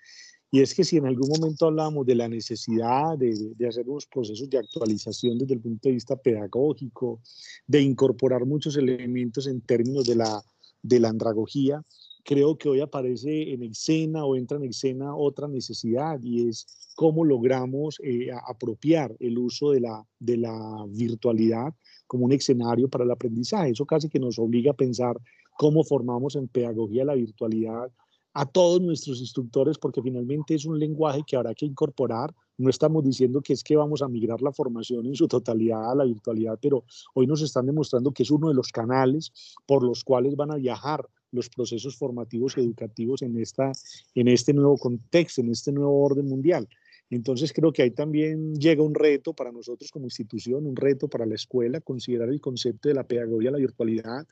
y 0.51 0.61
es 0.61 0.75
que 0.75 0.83
si 0.83 0.97
en 0.97 1.07
algún 1.07 1.29
momento 1.29 1.67
hablábamos 1.67 2.05
de 2.05 2.13
la 2.13 2.27
necesidad 2.27 3.17
de, 3.17 3.53
de, 3.55 3.67
hacer 3.67 3.87
unos 3.87 4.05
procesos 4.05 4.49
de 4.49 4.57
actualización 4.59 5.37
desde 5.37 5.53
el 5.53 5.61
punto 5.61 5.87
de 5.87 5.95
vista 5.95 6.15
pedagógico, 6.15 7.21
de 7.65 7.81
incorporar 7.81 8.45
muchos 8.45 8.75
elementos 8.77 9.47
en 9.47 9.61
términos 9.61 10.05
de 10.05 10.15
la, 10.15 10.43
de 10.83 10.99
la 10.99 11.09
andragogía, 11.09 11.81
creo 12.23 12.57
que 12.57 12.69
hoy 12.69 12.79
aparece 12.79 13.53
en 13.53 13.63
escena 13.63 14.25
o 14.25 14.35
entra 14.35 14.57
en 14.57 14.63
escena 14.63 15.15
otra 15.15 15.47
necesidad 15.47 16.19
y 16.21 16.47
es 16.47 16.65
cómo 16.95 17.25
logramos 17.25 17.99
eh, 18.03 18.29
apropiar 18.47 19.15
el 19.19 19.37
uso 19.37 19.71
de 19.71 19.81
la, 19.81 20.05
de 20.19 20.37
la 20.37 20.85
virtualidad 20.89 21.73
como 22.07 22.25
un 22.25 22.31
escenario 22.31 22.87
para 22.87 23.03
el 23.03 23.11
aprendizaje. 23.11 23.71
Eso 23.71 23.85
casi 23.85 24.09
que 24.09 24.19
nos 24.19 24.39
obliga 24.39 24.71
a 24.71 24.75
pensar 24.75 25.19
cómo 25.57 25.83
formamos 25.83 26.35
en 26.35 26.47
pedagogía 26.47 27.05
la 27.05 27.15
virtualidad 27.15 27.91
a 28.35 28.45
todos 28.47 28.81
nuestros 28.81 29.19
instructores 29.19 29.77
porque 29.77 30.01
finalmente 30.01 30.55
es 30.55 30.65
un 30.65 30.79
lenguaje 30.79 31.23
que 31.25 31.35
habrá 31.35 31.53
que 31.53 31.65
incorporar. 31.65 32.33
No 32.57 32.69
estamos 32.69 33.03
diciendo 33.03 33.41
que 33.41 33.53
es 33.53 33.63
que 33.63 33.75
vamos 33.75 34.01
a 34.01 34.07
migrar 34.07 34.41
la 34.41 34.51
formación 34.51 35.05
en 35.05 35.15
su 35.15 35.27
totalidad 35.27 35.91
a 35.91 35.95
la 35.95 36.05
virtualidad, 36.05 36.57
pero 36.61 36.83
hoy 37.13 37.27
nos 37.27 37.41
están 37.41 37.65
demostrando 37.65 38.11
que 38.11 38.23
es 38.23 38.31
uno 38.31 38.49
de 38.49 38.55
los 38.55 38.69
canales 38.69 39.31
por 39.65 39.83
los 39.83 40.03
cuales 40.03 40.35
van 40.35 40.51
a 40.51 40.55
viajar 40.55 41.07
los 41.33 41.49
procesos 41.49 41.97
formativos 41.97 42.57
y 42.57 42.61
educativos 42.61 43.21
en, 43.21 43.37
esta, 43.39 43.71
en 44.15 44.27
este 44.29 44.53
nuevo 44.53 44.77
contexto, 44.77 45.41
en 45.41 45.49
este 45.49 45.71
nuevo 45.71 46.03
orden 46.03 46.27
mundial. 46.27 46.67
Entonces 47.15 47.53
creo 47.53 47.71
que 47.71 47.83
ahí 47.83 47.91
también 47.91 48.55
llega 48.55 48.81
un 48.81 48.95
reto 48.95 49.33
para 49.35 49.51
nosotros 49.51 49.91
como 49.91 50.05
institución, 50.05 50.65
un 50.65 50.75
reto 50.75 51.07
para 51.07 51.27
la 51.27 51.35
escuela, 51.35 51.79
considerar 51.79 52.29
el 52.29 52.41
concepto 52.41 52.89
de 52.89 52.95
la 52.95 53.03
pedagogía 53.03 53.51
la 53.51 53.59
virtualidad, 53.59 54.25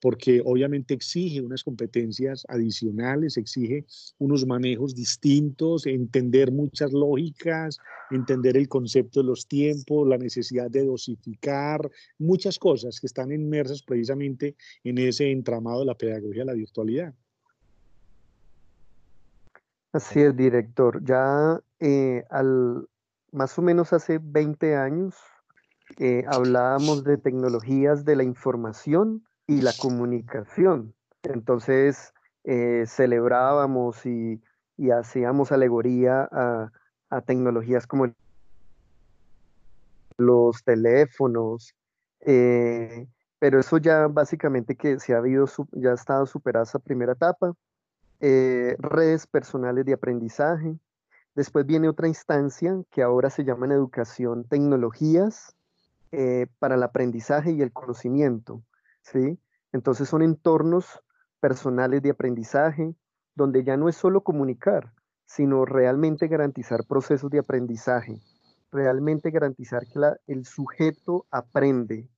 porque 0.00 0.40
obviamente 0.44 0.94
exige 0.94 1.40
unas 1.40 1.64
competencias 1.64 2.46
adicionales, 2.48 3.36
exige 3.38 3.86
unos 4.18 4.46
manejos 4.46 4.94
distintos, 4.94 5.84
entender 5.86 6.52
muchas 6.52 6.92
lógicas, 6.92 7.78
entender 8.12 8.56
el 8.56 8.68
concepto 8.68 9.20
de 9.20 9.26
los 9.26 9.48
tiempos, 9.48 10.06
la 10.06 10.16
necesidad 10.16 10.70
de 10.70 10.84
dosificar, 10.84 11.90
muchas 12.18 12.56
cosas 12.60 13.00
que 13.00 13.08
están 13.08 13.32
inmersas 13.32 13.82
precisamente 13.82 14.54
en 14.84 14.98
ese 14.98 15.32
entramado 15.32 15.80
de 15.80 15.86
la 15.86 15.96
pedagogía 15.96 16.44
la 16.44 16.54
virtualidad. 16.54 17.14
Así 19.92 20.20
es, 20.20 20.36
director. 20.36 21.02
Ya 21.02 21.60
eh, 21.80 22.24
al, 22.30 22.88
más 23.32 23.58
o 23.58 23.62
menos 23.62 23.92
hace 23.92 24.18
20 24.22 24.76
años 24.76 25.16
eh, 25.98 26.24
hablábamos 26.28 27.04
de 27.04 27.16
tecnologías 27.16 28.04
de 28.04 28.16
la 28.16 28.22
información 28.24 29.24
y 29.46 29.62
la 29.62 29.72
comunicación. 29.80 30.94
Entonces 31.22 32.12
eh, 32.44 32.84
celebrábamos 32.86 34.04
y, 34.04 34.42
hacíamos 34.92 35.50
alegoría 35.50 36.28
a, 36.30 36.70
tecnologías 37.22 37.86
como 37.86 38.12
los 40.18 40.62
teléfonos, 40.62 41.74
pero 42.20 43.58
eso 43.58 43.78
ya 43.78 44.06
básicamente 44.06 44.76
que 44.76 45.00
se 45.00 45.14
ha 45.14 45.18
habido, 45.18 45.46
ya 45.72 45.90
ha 45.90 45.94
estado 45.94 46.26
superada 46.26 46.64
esa 46.64 46.78
primera 46.78 47.14
etapa. 47.14 47.54
Redes 48.20 49.26
personales 49.26 49.84
de 49.84 49.92
aprendizaje, 49.92 50.78
Después 51.38 51.66
viene 51.66 51.88
otra 51.88 52.08
instancia 52.08 52.82
que 52.90 53.00
ahora 53.00 53.30
se 53.30 53.44
llama 53.44 53.72
educación, 53.72 54.42
tecnologías 54.42 55.54
eh, 56.10 56.48
para 56.58 56.74
el 56.74 56.82
aprendizaje 56.82 57.52
y 57.52 57.62
el 57.62 57.72
conocimiento. 57.72 58.64
¿sí? 59.02 59.38
Entonces 59.72 60.08
son 60.08 60.22
entornos 60.22 61.00
personales 61.38 62.02
de 62.02 62.10
aprendizaje 62.10 62.92
donde 63.36 63.62
ya 63.62 63.76
no 63.76 63.88
es 63.88 63.94
solo 63.94 64.22
comunicar, 64.22 64.92
sino 65.26 65.64
realmente 65.64 66.26
garantizar 66.26 66.84
procesos 66.88 67.30
de 67.30 67.38
aprendizaje, 67.38 68.20
realmente 68.72 69.30
garantizar 69.30 69.86
que 69.86 70.00
el 70.26 70.44
sujeto 70.44 71.24
aprende, 71.30 72.08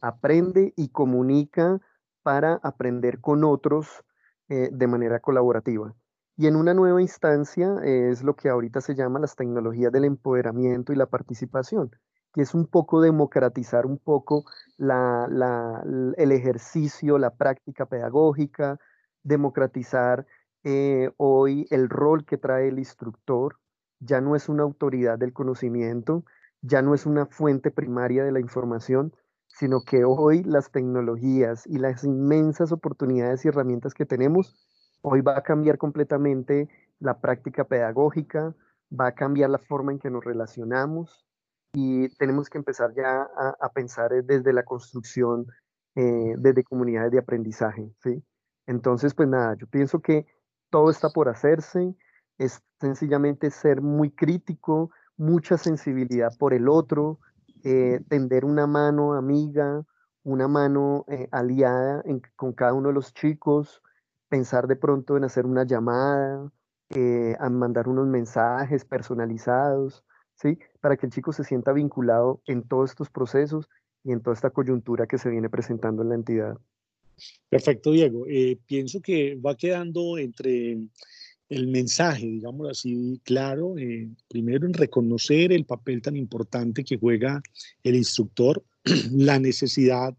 aprende 0.00 0.72
y 0.74 0.88
comunica 0.88 1.82
para 2.22 2.54
aprender 2.62 3.20
con 3.20 3.44
otros 3.44 4.06
eh, 4.50 4.68
de 4.70 4.86
manera 4.86 5.20
colaborativa. 5.20 5.94
Y 6.36 6.46
en 6.46 6.56
una 6.56 6.74
nueva 6.74 7.00
instancia 7.00 7.76
es 7.84 8.22
lo 8.22 8.34
que 8.36 8.48
ahorita 8.48 8.80
se 8.80 8.94
llama 8.94 9.18
las 9.18 9.36
tecnologías 9.36 9.92
del 9.92 10.04
empoderamiento 10.04 10.92
y 10.92 10.96
la 10.96 11.06
participación, 11.06 11.90
que 12.32 12.42
es 12.42 12.52
un 12.54 12.66
poco 12.66 13.00
democratizar 13.00 13.86
un 13.86 13.98
poco 13.98 14.44
el 14.78 16.32
ejercicio, 16.32 17.18
la 17.18 17.34
práctica 17.34 17.86
pedagógica, 17.86 18.78
democratizar 19.22 20.26
eh, 20.64 21.10
hoy 21.16 21.66
el 21.70 21.88
rol 21.88 22.24
que 22.24 22.36
trae 22.36 22.68
el 22.68 22.78
instructor, 22.78 23.58
ya 23.98 24.20
no 24.20 24.36
es 24.36 24.48
una 24.48 24.62
autoridad 24.62 25.18
del 25.18 25.32
conocimiento, 25.32 26.24
ya 26.60 26.82
no 26.82 26.94
es 26.94 27.06
una 27.06 27.26
fuente 27.26 27.70
primaria 27.70 28.24
de 28.24 28.32
la 28.32 28.40
información, 28.40 29.14
sino 29.60 29.82
que 29.82 30.06
hoy 30.06 30.42
las 30.42 30.70
tecnologías 30.70 31.66
y 31.66 31.76
las 31.76 32.02
inmensas 32.02 32.72
oportunidades 32.72 33.44
y 33.44 33.48
herramientas 33.48 33.92
que 33.92 34.06
tenemos, 34.06 34.56
hoy 35.02 35.20
va 35.20 35.36
a 35.36 35.42
cambiar 35.42 35.76
completamente 35.76 36.70
la 36.98 37.20
práctica 37.20 37.64
pedagógica, 37.64 38.54
va 38.98 39.08
a 39.08 39.14
cambiar 39.14 39.50
la 39.50 39.58
forma 39.58 39.92
en 39.92 39.98
que 39.98 40.08
nos 40.08 40.24
relacionamos 40.24 41.26
y 41.74 42.08
tenemos 42.16 42.48
que 42.48 42.56
empezar 42.56 42.94
ya 42.96 43.28
a, 43.60 43.68
pensar 43.74 44.10
desde 44.24 44.54
la 44.54 44.62
construcción, 44.62 45.46
eh, 45.94 46.36
desde 46.38 46.64
comunidades 46.64 47.12
de 47.12 47.18
aprendizaje, 47.18 47.92
¿sí? 48.02 48.24
Entonces, 48.66 49.12
pues 49.12 49.28
nada, 49.28 49.56
yo 49.58 49.66
pienso 49.66 50.00
que 50.00 50.24
todo 50.70 50.88
está 50.88 51.10
por 51.10 51.28
hacerse, 51.28 51.94
es 52.38 52.62
sencillamente 52.80 53.50
ser 53.50 53.82
muy 53.82 54.10
crítico, 54.10 54.90
mucha 55.18 55.58
sensibilidad 55.58 56.30
por 56.38 56.54
el 56.54 56.66
otro, 56.66 57.18
eh, 57.64 58.00
tender 58.08 58.44
una 58.44 58.66
mano 58.66 59.14
amiga, 59.14 59.84
una 60.22 60.48
mano 60.48 61.04
eh, 61.08 61.28
aliada 61.30 62.02
con 62.36 62.52
cada 62.52 62.74
uno 62.74 62.88
de 62.88 62.94
los 62.94 63.14
chicos, 63.14 63.82
pensar 64.28 64.66
de 64.66 64.76
pronto 64.76 65.16
en 65.16 65.24
hacer 65.24 65.46
una 65.46 65.64
llamada, 65.64 66.50
eh, 66.90 67.36
a 67.38 67.48
mandar 67.50 67.88
unos 67.88 68.06
mensajes 68.06 68.84
personalizados, 68.84 70.04
¿sí? 70.34 70.58
Para 70.80 70.96
que 70.96 71.06
el 71.06 71.12
chico 71.12 71.32
se 71.32 71.44
sienta 71.44 71.72
vinculado 71.72 72.42
en 72.46 72.62
todos 72.66 72.90
estos 72.90 73.10
procesos 73.10 73.68
y 74.04 74.12
en 74.12 74.20
toda 74.20 74.34
esta 74.34 74.50
coyuntura 74.50 75.06
que 75.06 75.18
se 75.18 75.30
viene 75.30 75.48
presentando 75.48 76.02
en 76.02 76.08
la 76.08 76.14
entidad. 76.14 76.58
Perfecto, 77.48 77.92
Diego. 77.92 78.24
pienso 78.66 79.00
que 79.00 79.36
va 79.36 79.54
quedando 79.54 80.16
entre 80.16 80.78
el 81.50 81.66
mensaje, 81.66 82.26
digamos 82.26 82.70
así, 82.70 83.20
claro, 83.24 83.76
eh, 83.76 84.08
primero 84.28 84.66
en 84.66 84.72
reconocer 84.72 85.52
el 85.52 85.66
papel 85.66 86.00
tan 86.00 86.16
importante 86.16 86.84
que 86.84 86.96
juega 86.96 87.42
el 87.82 87.96
instructor, 87.96 88.64
la 89.12 89.38
necesidad 89.40 90.16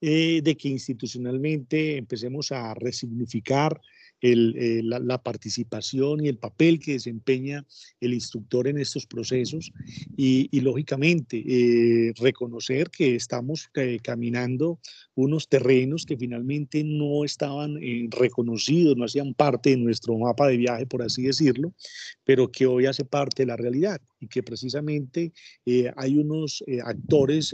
eh, 0.00 0.42
de 0.42 0.56
que 0.56 0.68
institucionalmente 0.68 1.96
empecemos 1.96 2.50
a 2.50 2.74
resignificar 2.74 3.80
eh, 4.24 4.82
la, 4.84 5.18
participación 5.20 6.24
y 6.24 6.28
el 6.28 6.36
papel 6.36 6.78
que 6.78 6.92
desempeña 6.92 7.66
el 8.00 8.14
instructor 8.14 8.68
en 8.68 8.78
estos 8.78 9.04
procesos 9.04 9.72
y, 10.16 10.60
lógicamente 10.60 11.42
eh, 11.44 12.12
reconocer 12.20 12.88
que 12.88 13.16
estamos 13.16 13.68
eh, 13.74 13.98
caminando 14.00 14.78
unos 15.16 15.48
terrenos 15.48 16.06
que 16.06 16.16
finalmente 16.16 16.84
no 16.84 17.24
estaban 17.24 17.80
reconocidos, 18.10 18.96
no 18.96 19.04
hacían 19.04 19.34
parte 19.34 19.70
de 19.70 19.76
nuestro 19.78 20.16
mapa 20.16 20.46
de 20.46 20.56
viaje, 20.56 20.86
por 20.86 21.02
así 21.02 21.24
decirlo, 21.24 21.74
pero 22.24 22.50
que 22.50 22.66
hoy 22.66 22.86
hace 22.86 23.04
parte 23.04 23.42
de 23.42 23.48
la 23.48 23.56
realidad 23.56 24.00
y 24.20 24.28
que 24.28 24.42
precisamente 24.42 25.32
hay 25.96 26.16
unos 26.16 26.64
actores 26.84 27.52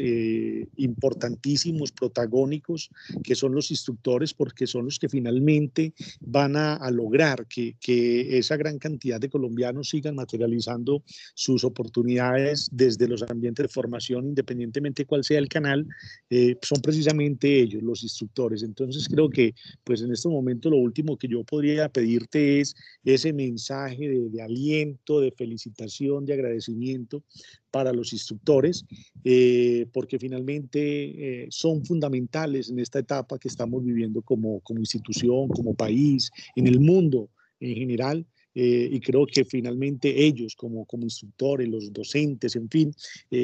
importantísimos, 0.77 1.91
protagónicos, 1.91 2.91
que 3.25 3.35
son 3.35 3.55
los 3.55 3.71
instructores, 3.71 4.35
porque 4.35 4.67
son 4.67 4.85
los 4.85 4.99
que 4.99 5.09
finalmente 5.09 5.95
van 6.21 6.57
a 6.57 6.58
a, 6.59 6.91
lograr 6.91 7.47
que, 7.47 7.77
que, 7.81 8.39
esa 8.39 8.57
gran 8.57 8.79
cantidad 8.79 9.21
de 9.21 9.31
colombianos 9.31 9.89
sigan 9.91 10.17
materializando 10.17 11.03
sus 11.35 11.65
oportunidades 11.65 12.69
desde 12.73 13.09
los 13.09 13.23
ambientes 13.23 13.65
de 13.65 13.69
formación, 13.69 14.27
independientemente 14.27 15.07
cuál 15.07 15.25
sea 15.25 15.39
el 15.39 15.49
canal, 15.49 15.87
eh, 16.31 16.57
son 16.63 16.81
precisamente 16.83 17.61
ellos, 17.61 17.83
los 17.83 18.03
instructores. 18.03 18.63
Entonces 18.63 19.09
creo 19.09 19.31
que 19.31 19.55
pues 19.85 20.03
en 20.03 20.13
este 20.13 20.29
momento 20.29 20.71
lo 20.71 20.77
último 20.77 21.17
que 21.17 21.29
yo 21.29 21.45
podría 21.45 21.89
pedirte 21.89 22.61
es 22.61 22.75
ese 23.05 23.33
mensaje 23.33 24.09
de, 24.09 24.29
de 24.29 24.43
aliento, 24.43 25.21
de 25.21 25.33
felicitación, 25.33 26.27
de 26.27 26.35
agradecimiento 26.35 27.23
para 27.71 27.93
los 27.93 28.13
instructores, 28.13 28.85
eh, 29.25 29.87
porque 29.93 30.19
finalmente 30.19 31.43
eh, 31.43 31.47
son 31.51 31.85
fundamentales 31.85 32.71
en 32.71 32.79
esta 32.79 32.99
etapa 32.99 33.39
que 33.39 33.49
estamos 33.49 33.85
viviendo 33.85 34.23
como, 34.23 34.61
como 34.61 34.81
institución, 34.81 35.49
como 35.49 35.75
país, 35.75 36.31
en 36.57 36.67
el 36.67 36.81
mundo 36.81 37.29
en 37.61 37.75
general. 37.75 38.27
Eh, 38.55 38.89
y 38.91 38.99
creo 39.01 39.25
que 39.27 39.45
finalmente 39.45 40.25
ellos 40.25 40.57
como, 40.57 40.85
como 40.87 41.05
instructores, 41.05 41.69
los 41.69 41.93
docentes, 41.93 42.57
en 42.57 42.69
fin, 42.69 42.93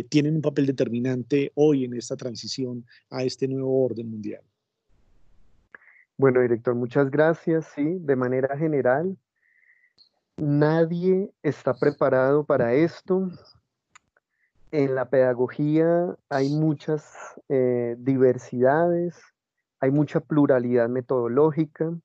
tienen 0.09 0.35
un 0.35 0.43
papel 0.43 0.67
determinante 0.67 1.53
hoy 1.55 1.85
en 1.85 1.95
esta 1.95 2.17
transición 2.17 2.85
a 3.11 3.23
este 3.23 3.47
nuevo 3.47 3.85
orden 3.85 4.11
mundial. 4.11 4.43
Bueno, 6.17 6.41
director, 6.41 6.75
muchas 6.75 7.11
gracias. 7.11 7.67
Sí, 7.77 7.99
de 8.01 8.17
manera 8.17 8.57
general, 8.57 9.17
nadie 10.37 11.31
está 11.43 11.75
preparado 11.75 12.45
para 12.45 12.75
esto 12.75 13.31
en 14.75 14.97
la 14.97 15.09
pedagogía 15.09 16.17
hay 16.29 16.49
muchas 16.51 17.41
eh, 17.49 17.95
diversidades, 17.97 19.17
hay 19.79 19.93
mucha 19.93 20.19
pluralidad 20.19 20.89
metodológica. 20.89 21.97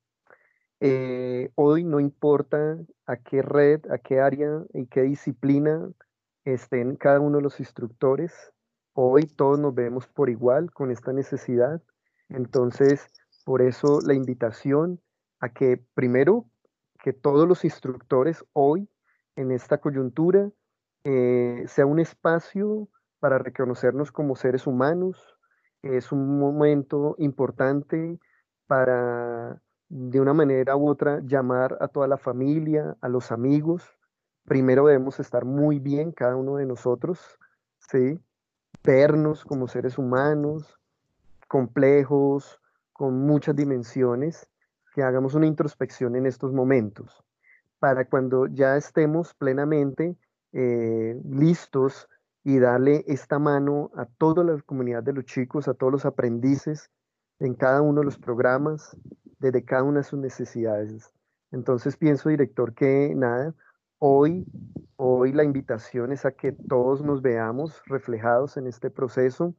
Eh, 0.80 1.50
hoy 1.56 1.84
no 1.84 2.00
importa 2.00 2.78
a 3.08 3.18
qué 3.18 3.42
red, 3.42 3.82
a 3.90 3.98
qué 3.98 4.20
área 4.20 4.64
y 4.72 4.86
qué 4.86 5.02
disciplina 5.02 5.90
estén 6.46 6.96
cada 6.96 7.20
uno 7.20 7.38
de 7.38 7.44
los 7.44 7.60
instructores, 7.60 8.34
hoy 8.94 9.26
todos 9.26 9.60
nos 9.60 9.74
vemos 9.74 10.06
por 10.06 10.30
igual 10.30 10.72
con 10.72 10.92
esta 10.92 11.12
necesidad. 11.12 11.82
Entonces, 12.30 13.08
por 13.46 13.64
eso 13.64 14.00
la 14.06 14.14
invitación 14.14 15.02
a 15.40 15.50
que 15.50 15.84
primero, 15.96 16.46
que 17.04 17.14
todos 17.14 17.48
los 17.48 17.66
instructores 17.66 18.46
hoy 18.54 18.88
en 19.36 19.50
esta 19.50 19.80
coyuntura 19.80 20.52
eh, 21.04 21.64
sea 21.68 21.86
un 21.86 22.00
espacio 22.00 22.88
para 23.20 23.38
reconocernos 23.38 24.12
como 24.12 24.36
seres 24.36 24.68
humanos. 24.68 25.38
Es 25.82 26.12
un 26.12 26.40
momento 26.40 27.16
importante 27.18 28.20
para, 28.68 29.62
de 29.88 30.20
una 30.20 30.34
manera 30.34 30.76
u 30.76 30.90
otra, 30.90 31.22
llamar 31.24 31.78
a 31.82 31.88
toda 31.88 32.08
la 32.08 32.18
familia, 32.18 32.98
a 33.02 33.10
los 33.10 33.32
amigos. 33.32 33.84
Primero 34.46 34.86
debemos 34.88 35.20
estar 35.20 35.46
muy 35.46 35.80
bien 35.80 36.12
cada 36.12 36.36
uno 36.36 36.58
de 36.58 36.66
nosotros, 36.66 37.40
¿sí? 37.80 38.20
vernos 38.84 39.44
como 39.46 39.68
seres 39.68 39.98
humanos, 39.98 40.80
complejos, 41.48 42.60
con 42.94 43.20
muchas 43.26 43.56
dimensiones, 43.56 44.48
que 44.94 45.04
hagamos 45.04 45.36
una 45.36 45.48
introspección 45.48 46.16
en 46.16 46.26
estos 46.26 46.52
momentos, 46.54 47.24
para 47.80 48.06
cuando 48.06 48.48
ya 48.48 48.76
estemos 48.78 49.34
plenamente 49.34 50.16
eh, 50.54 51.20
listos 51.26 52.08
y 52.44 52.60
darle 52.60 53.04
esta 53.08 53.40
mano 53.40 53.92
a 53.96 54.06
toda 54.06 54.44
la 54.44 54.62
comunidad 54.62 55.04
de 55.04 55.14
los 55.14 55.26
chicos, 55.26 55.68
a 55.68 55.74
todos 55.74 55.92
los 55.92 56.06
aprendices 56.06 56.90
en 57.40 57.54
cada 57.54 57.82
uno 57.82 58.02
de 58.02 58.06
los 58.06 58.18
programas, 58.18 58.98
desde 59.40 59.64
cada 59.64 59.84
una 59.84 60.00
de 60.00 60.04
sus 60.04 60.20
necesidades. 60.20 61.12
Entonces 61.52 61.98
pienso, 61.98 62.30
director, 62.30 62.74
que 62.74 63.14
nada, 63.16 63.54
hoy, 63.98 64.46
hoy 64.96 65.32
la 65.34 65.44
invitación 65.44 66.12
es 66.12 66.26
a 66.26 66.32
que 66.32 66.52
todos 66.52 67.02
nos 67.02 67.22
veamos 67.22 67.82
reflejados 67.86 68.58
en 68.58 68.68
este 68.68 68.90
proceso, 68.90 69.56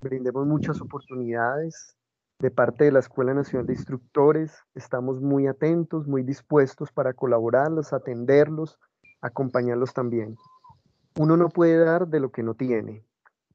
brindemos 0.00 0.46
muchas 0.46 0.80
oportunidades 0.80 1.96
de 2.38 2.50
parte 2.50 2.84
de 2.84 2.92
la 2.92 2.98
Escuela 2.98 3.32
Nacional 3.32 3.66
de 3.66 3.74
Instructores, 3.74 4.58
estamos 4.74 5.20
muy 5.20 5.46
atentos, 5.46 6.06
muy 6.06 6.22
dispuestos 6.22 6.92
para 6.92 7.14
colaborarlos, 7.14 7.92
atenderlos, 7.92 8.78
acompañarlos 9.24 9.94
también. 9.94 10.36
Uno 11.18 11.36
no 11.36 11.48
puede 11.48 11.78
dar 11.78 12.08
de 12.08 12.20
lo 12.20 12.30
que 12.30 12.42
no 12.42 12.54
tiene. 12.54 13.04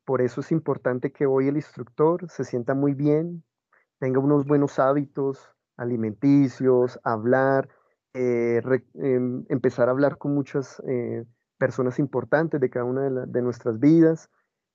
Por 0.03 0.21
eso 0.21 0.41
es 0.41 0.51
importante 0.51 1.11
que 1.11 1.27
hoy 1.27 1.47
el 1.47 1.55
instructor 1.55 2.27
se 2.29 2.43
sienta 2.43 2.73
muy 2.73 2.93
bien, 2.95 3.43
tenga 3.99 4.19
unos 4.19 4.45
buenos 4.45 4.79
hábitos 4.79 5.55
alimenticios, 5.77 6.99
hablar, 7.03 7.69
eh, 8.13 8.61
em, 8.95 9.45
empezar 9.49 9.87
a 9.87 9.91
hablar 9.91 10.17
con 10.17 10.33
muchas 10.33 10.81
eh, 10.87 11.25
personas 11.57 11.99
importantes 11.99 12.59
de 12.59 12.69
cada 12.69 12.85
una 12.85 13.03
de, 13.03 13.25
de 13.27 13.41
nuestras 13.41 13.79
vidas 13.79 14.29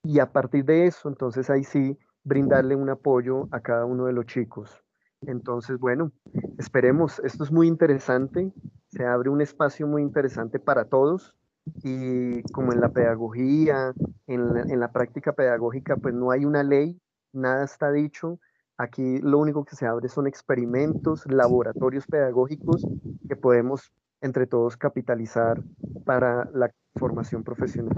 y 0.05 0.21
a 0.21 0.33
partir 0.33 0.65
de 0.65 0.87
eso, 0.87 1.09
entonces 1.09 1.51
ahí 1.51 1.65
sí, 1.65 1.99
brindarle 2.23 2.77
un 2.77 2.89
apoyo 2.89 3.49
a 3.51 3.61
cada 3.61 3.85
uno 3.85 4.07
de 4.07 4.13
los 4.13 4.27
chicos. 4.27 4.84
Entonces, 5.27 5.79
bueno, 5.79 6.13
esperemos, 6.59 7.21
esto 7.25 7.45
es 7.45 7.53
muy 7.53 7.67
interesante, 7.67 8.53
se 8.89 9.05
abre 9.05 9.31
un 9.31 9.41
espacio 9.41 9.87
muy 9.87 10.03
interesante 10.03 10.59
para 10.59 10.85
todos 10.85 11.35
y 11.83 12.43
como 12.53 12.73
en 12.73 12.81
la 12.81 12.91
pedagogía, 12.91 13.93
en 14.27 14.81
la, 14.81 14.93
práctica 14.93 15.33
pedagógica, 15.33 15.97
pues 15.97 16.15
no 16.15 16.31
hay 16.31 16.45
una 16.45 16.63
ley, 16.63 16.99
nada 17.33 17.65
está 17.65 17.91
dicho. 17.91 18.39
Aquí 18.77 19.19
lo 19.19 19.39
único 19.39 19.65
que 19.65 19.77
se 19.77 19.87
abre 19.87 20.09
son 20.09 20.27
experimentos, 20.27 21.25
laboratorios 21.31 22.07
pedagógicos 22.07 22.87
que 23.29 23.37
podemos 23.37 23.93
entre 24.21 24.47
todos 24.47 24.77
capitalizar 24.77 25.63
para 26.05 26.51
la 26.53 26.71
formación 26.97 27.45
profesional. 27.45 27.95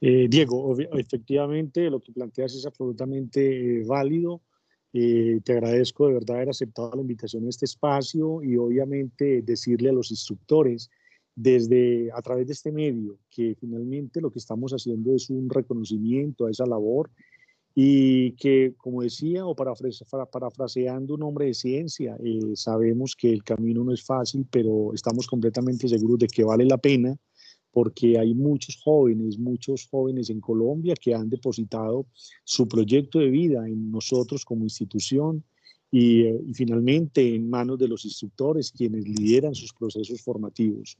Eh, 0.00 0.26
Diego, 0.28 0.76
efectivamente 0.92 1.88
lo 1.88 2.00
que 2.00 2.12
planteas 2.12 2.54
es 2.54 2.66
absolutamente 2.66 3.80
eh, 3.80 3.84
válido. 3.86 4.40
Eh, 4.92 5.40
te 5.44 5.52
agradezco 5.52 6.06
de 6.06 6.14
verdad 6.14 6.36
haber 6.36 6.50
aceptado 6.50 6.92
la 6.94 7.00
invitación 7.00 7.46
a 7.46 7.48
este 7.48 7.64
espacio 7.64 8.42
y 8.42 8.56
obviamente 8.56 9.40
decirle 9.42 9.88
a 9.88 9.92
los 9.92 10.10
instructores 10.10 10.90
desde 11.34 12.10
a 12.12 12.20
través 12.20 12.46
de 12.46 12.52
este 12.52 12.72
medio, 12.72 13.18
que 13.30 13.56
finalmente 13.58 14.20
lo 14.20 14.30
que 14.30 14.38
estamos 14.38 14.72
haciendo 14.72 15.14
es 15.14 15.30
un 15.30 15.48
reconocimiento 15.48 16.44
a 16.44 16.50
esa 16.50 16.66
labor 16.66 17.10
y 17.74 18.32
que, 18.32 18.74
como 18.76 19.02
decía, 19.02 19.46
o 19.46 19.56
parafraseando 19.56 21.14
un 21.14 21.22
hombre 21.22 21.46
de 21.46 21.54
ciencia, 21.54 22.18
eh, 22.22 22.54
sabemos 22.54 23.16
que 23.16 23.32
el 23.32 23.42
camino 23.42 23.82
no 23.82 23.94
es 23.94 24.04
fácil, 24.04 24.46
pero 24.50 24.92
estamos 24.92 25.26
completamente 25.26 25.88
seguros 25.88 26.18
de 26.18 26.26
que 26.26 26.44
vale 26.44 26.66
la 26.66 26.76
pena 26.76 27.16
porque 27.72 28.18
hay 28.18 28.34
muchos 28.34 28.76
jóvenes, 28.76 29.38
muchos 29.38 29.88
jóvenes 29.90 30.30
en 30.30 30.40
Colombia 30.40 30.94
que 31.00 31.14
han 31.14 31.30
depositado 31.30 32.06
su 32.44 32.68
proyecto 32.68 33.18
de 33.18 33.30
vida 33.30 33.66
en 33.66 33.90
nosotros 33.90 34.44
como 34.44 34.64
institución 34.64 35.42
y, 35.94 36.22
eh, 36.22 36.40
finalmente 36.54 37.34
en 37.34 37.50
manos 37.50 37.78
de 37.78 37.86
los 37.86 38.06
instructores 38.06 38.72
quienes 38.72 39.06
lideran 39.06 39.54
sus 39.54 39.74
procesos 39.74 40.22
formativos. 40.22 40.96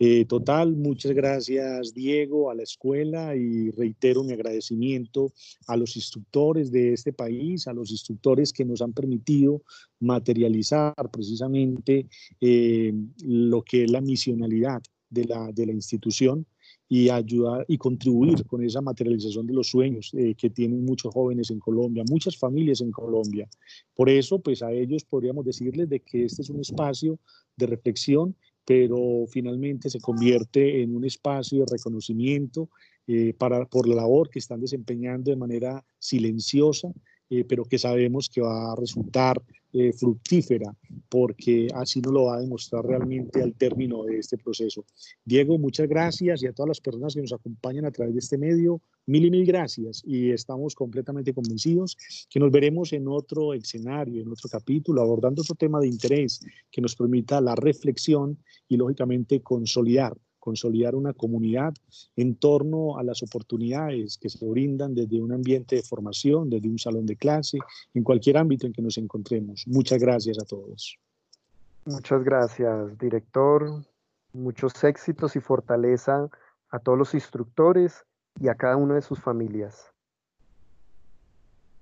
Eh, 0.00 0.24
total, 0.24 0.74
muchas 0.74 1.12
gracias 1.12 1.94
Diego, 1.94 2.50
a 2.50 2.54
la 2.56 2.64
escuela 2.64 3.36
y 3.36 3.70
reitero 3.70 4.24
mi 4.24 4.32
agradecimiento 4.32 5.32
a 5.68 5.76
los 5.76 5.94
instructores 5.94 6.72
de 6.72 6.92
este 6.92 7.12
país, 7.12 7.68
a 7.68 7.72
los 7.72 7.92
instructores 7.92 8.52
que 8.52 8.64
nos 8.64 8.82
han 8.82 8.92
permitido 8.92 9.62
materializar 10.00 10.94
precisamente 11.12 12.08
eh, 12.40 12.92
lo 13.24 13.62
que 13.62 13.84
es 13.84 13.90
la 13.92 14.00
misionalidad 14.00 14.82
de 15.12 15.24
la, 15.26 15.52
de 15.52 15.66
la 15.66 15.72
institución 15.72 16.46
y 16.88 17.08
ayudar 17.08 17.64
y 17.68 17.78
contribuir 17.78 18.44
con 18.46 18.62
esa 18.64 18.80
materialización 18.80 19.46
de 19.46 19.54
los 19.54 19.68
sueños 19.68 20.10
eh, 20.14 20.34
que 20.34 20.50
tienen 20.50 20.84
muchos 20.84 21.12
jóvenes 21.12 21.50
en 21.50 21.58
Colombia, 21.58 22.04
muchas 22.08 22.36
familias 22.36 22.80
en 22.80 22.90
Colombia. 22.90 23.48
Por 23.94 24.08
eso, 24.08 24.38
pues 24.40 24.62
a 24.62 24.72
ellos 24.72 25.04
podríamos 25.04 25.44
decirles 25.44 25.88
de 25.88 26.00
que 26.00 26.24
este 26.24 26.42
es 26.42 26.50
un 26.50 26.60
espacio 26.60 27.18
de 27.56 27.66
reflexión, 27.66 28.34
pero 28.64 29.24
finalmente 29.28 29.90
se 29.90 30.00
convierte 30.00 30.82
en 30.82 30.94
un 30.94 31.04
espacio 31.04 31.60
de 31.60 31.66
reconocimiento 31.70 32.68
eh, 33.06 33.34
para, 33.36 33.66
por 33.66 33.88
la 33.88 33.96
labor 33.96 34.30
que 34.30 34.38
están 34.38 34.60
desempeñando 34.60 35.30
de 35.30 35.36
manera 35.36 35.84
silenciosa, 35.98 36.92
eh, 37.30 37.44
pero 37.44 37.64
que 37.64 37.78
sabemos 37.78 38.28
que 38.28 38.40
va 38.40 38.72
a 38.72 38.76
resultar 38.76 39.42
eh, 39.74 39.92
fructífera, 39.92 40.76
porque 41.08 41.68
así 41.74 42.00
nos 42.00 42.12
lo 42.12 42.24
va 42.24 42.36
a 42.36 42.40
demostrar 42.40 42.84
realmente 42.84 43.42
al 43.42 43.54
término 43.54 44.04
de 44.04 44.18
este 44.18 44.36
proceso. 44.36 44.84
Diego, 45.24 45.56
muchas 45.58 45.88
gracias 45.88 46.42
y 46.42 46.46
a 46.46 46.52
todas 46.52 46.68
las 46.68 46.80
personas 46.80 47.14
que 47.14 47.22
nos 47.22 47.32
acompañan 47.32 47.86
a 47.86 47.90
través 47.90 48.14
de 48.14 48.20
este 48.20 48.36
medio, 48.36 48.82
mil 49.06 49.24
y 49.24 49.30
mil 49.30 49.46
gracias 49.46 50.02
y 50.04 50.30
estamos 50.30 50.74
completamente 50.74 51.32
convencidos 51.32 51.96
que 52.28 52.38
nos 52.38 52.50
veremos 52.50 52.92
en 52.92 53.08
otro 53.08 53.54
escenario, 53.54 54.22
en 54.22 54.30
otro 54.30 54.48
capítulo, 54.50 55.00
abordando 55.00 55.42
otro 55.42 55.54
tema 55.54 55.80
de 55.80 55.88
interés 55.88 56.40
que 56.70 56.82
nos 56.82 56.94
permita 56.94 57.40
la 57.40 57.54
reflexión 57.54 58.38
y 58.68 58.76
lógicamente 58.76 59.40
consolidar 59.40 60.16
consolidar 60.42 60.96
una 60.96 61.12
comunidad 61.12 61.72
en 62.16 62.34
torno 62.34 62.98
a 62.98 63.04
las 63.04 63.22
oportunidades 63.22 64.18
que 64.18 64.28
se 64.28 64.44
brindan 64.44 64.92
desde 64.92 65.22
un 65.22 65.32
ambiente 65.32 65.76
de 65.76 65.82
formación, 65.84 66.50
desde 66.50 66.68
un 66.68 66.80
salón 66.80 67.06
de 67.06 67.14
clase, 67.14 67.58
en 67.94 68.02
cualquier 68.02 68.38
ámbito 68.38 68.66
en 68.66 68.72
que 68.72 68.82
nos 68.82 68.98
encontremos. 68.98 69.62
Muchas 69.68 70.00
gracias 70.00 70.38
a 70.42 70.44
todos. 70.44 70.98
Muchas 71.84 72.24
gracias, 72.24 72.98
director. 72.98 73.84
Muchos 74.32 74.82
éxitos 74.82 75.36
y 75.36 75.40
fortaleza 75.40 76.28
a 76.70 76.78
todos 76.80 76.98
los 76.98 77.14
instructores 77.14 78.04
y 78.40 78.48
a 78.48 78.56
cada 78.56 78.76
una 78.76 78.96
de 78.96 79.02
sus 79.02 79.20
familias. 79.20 79.91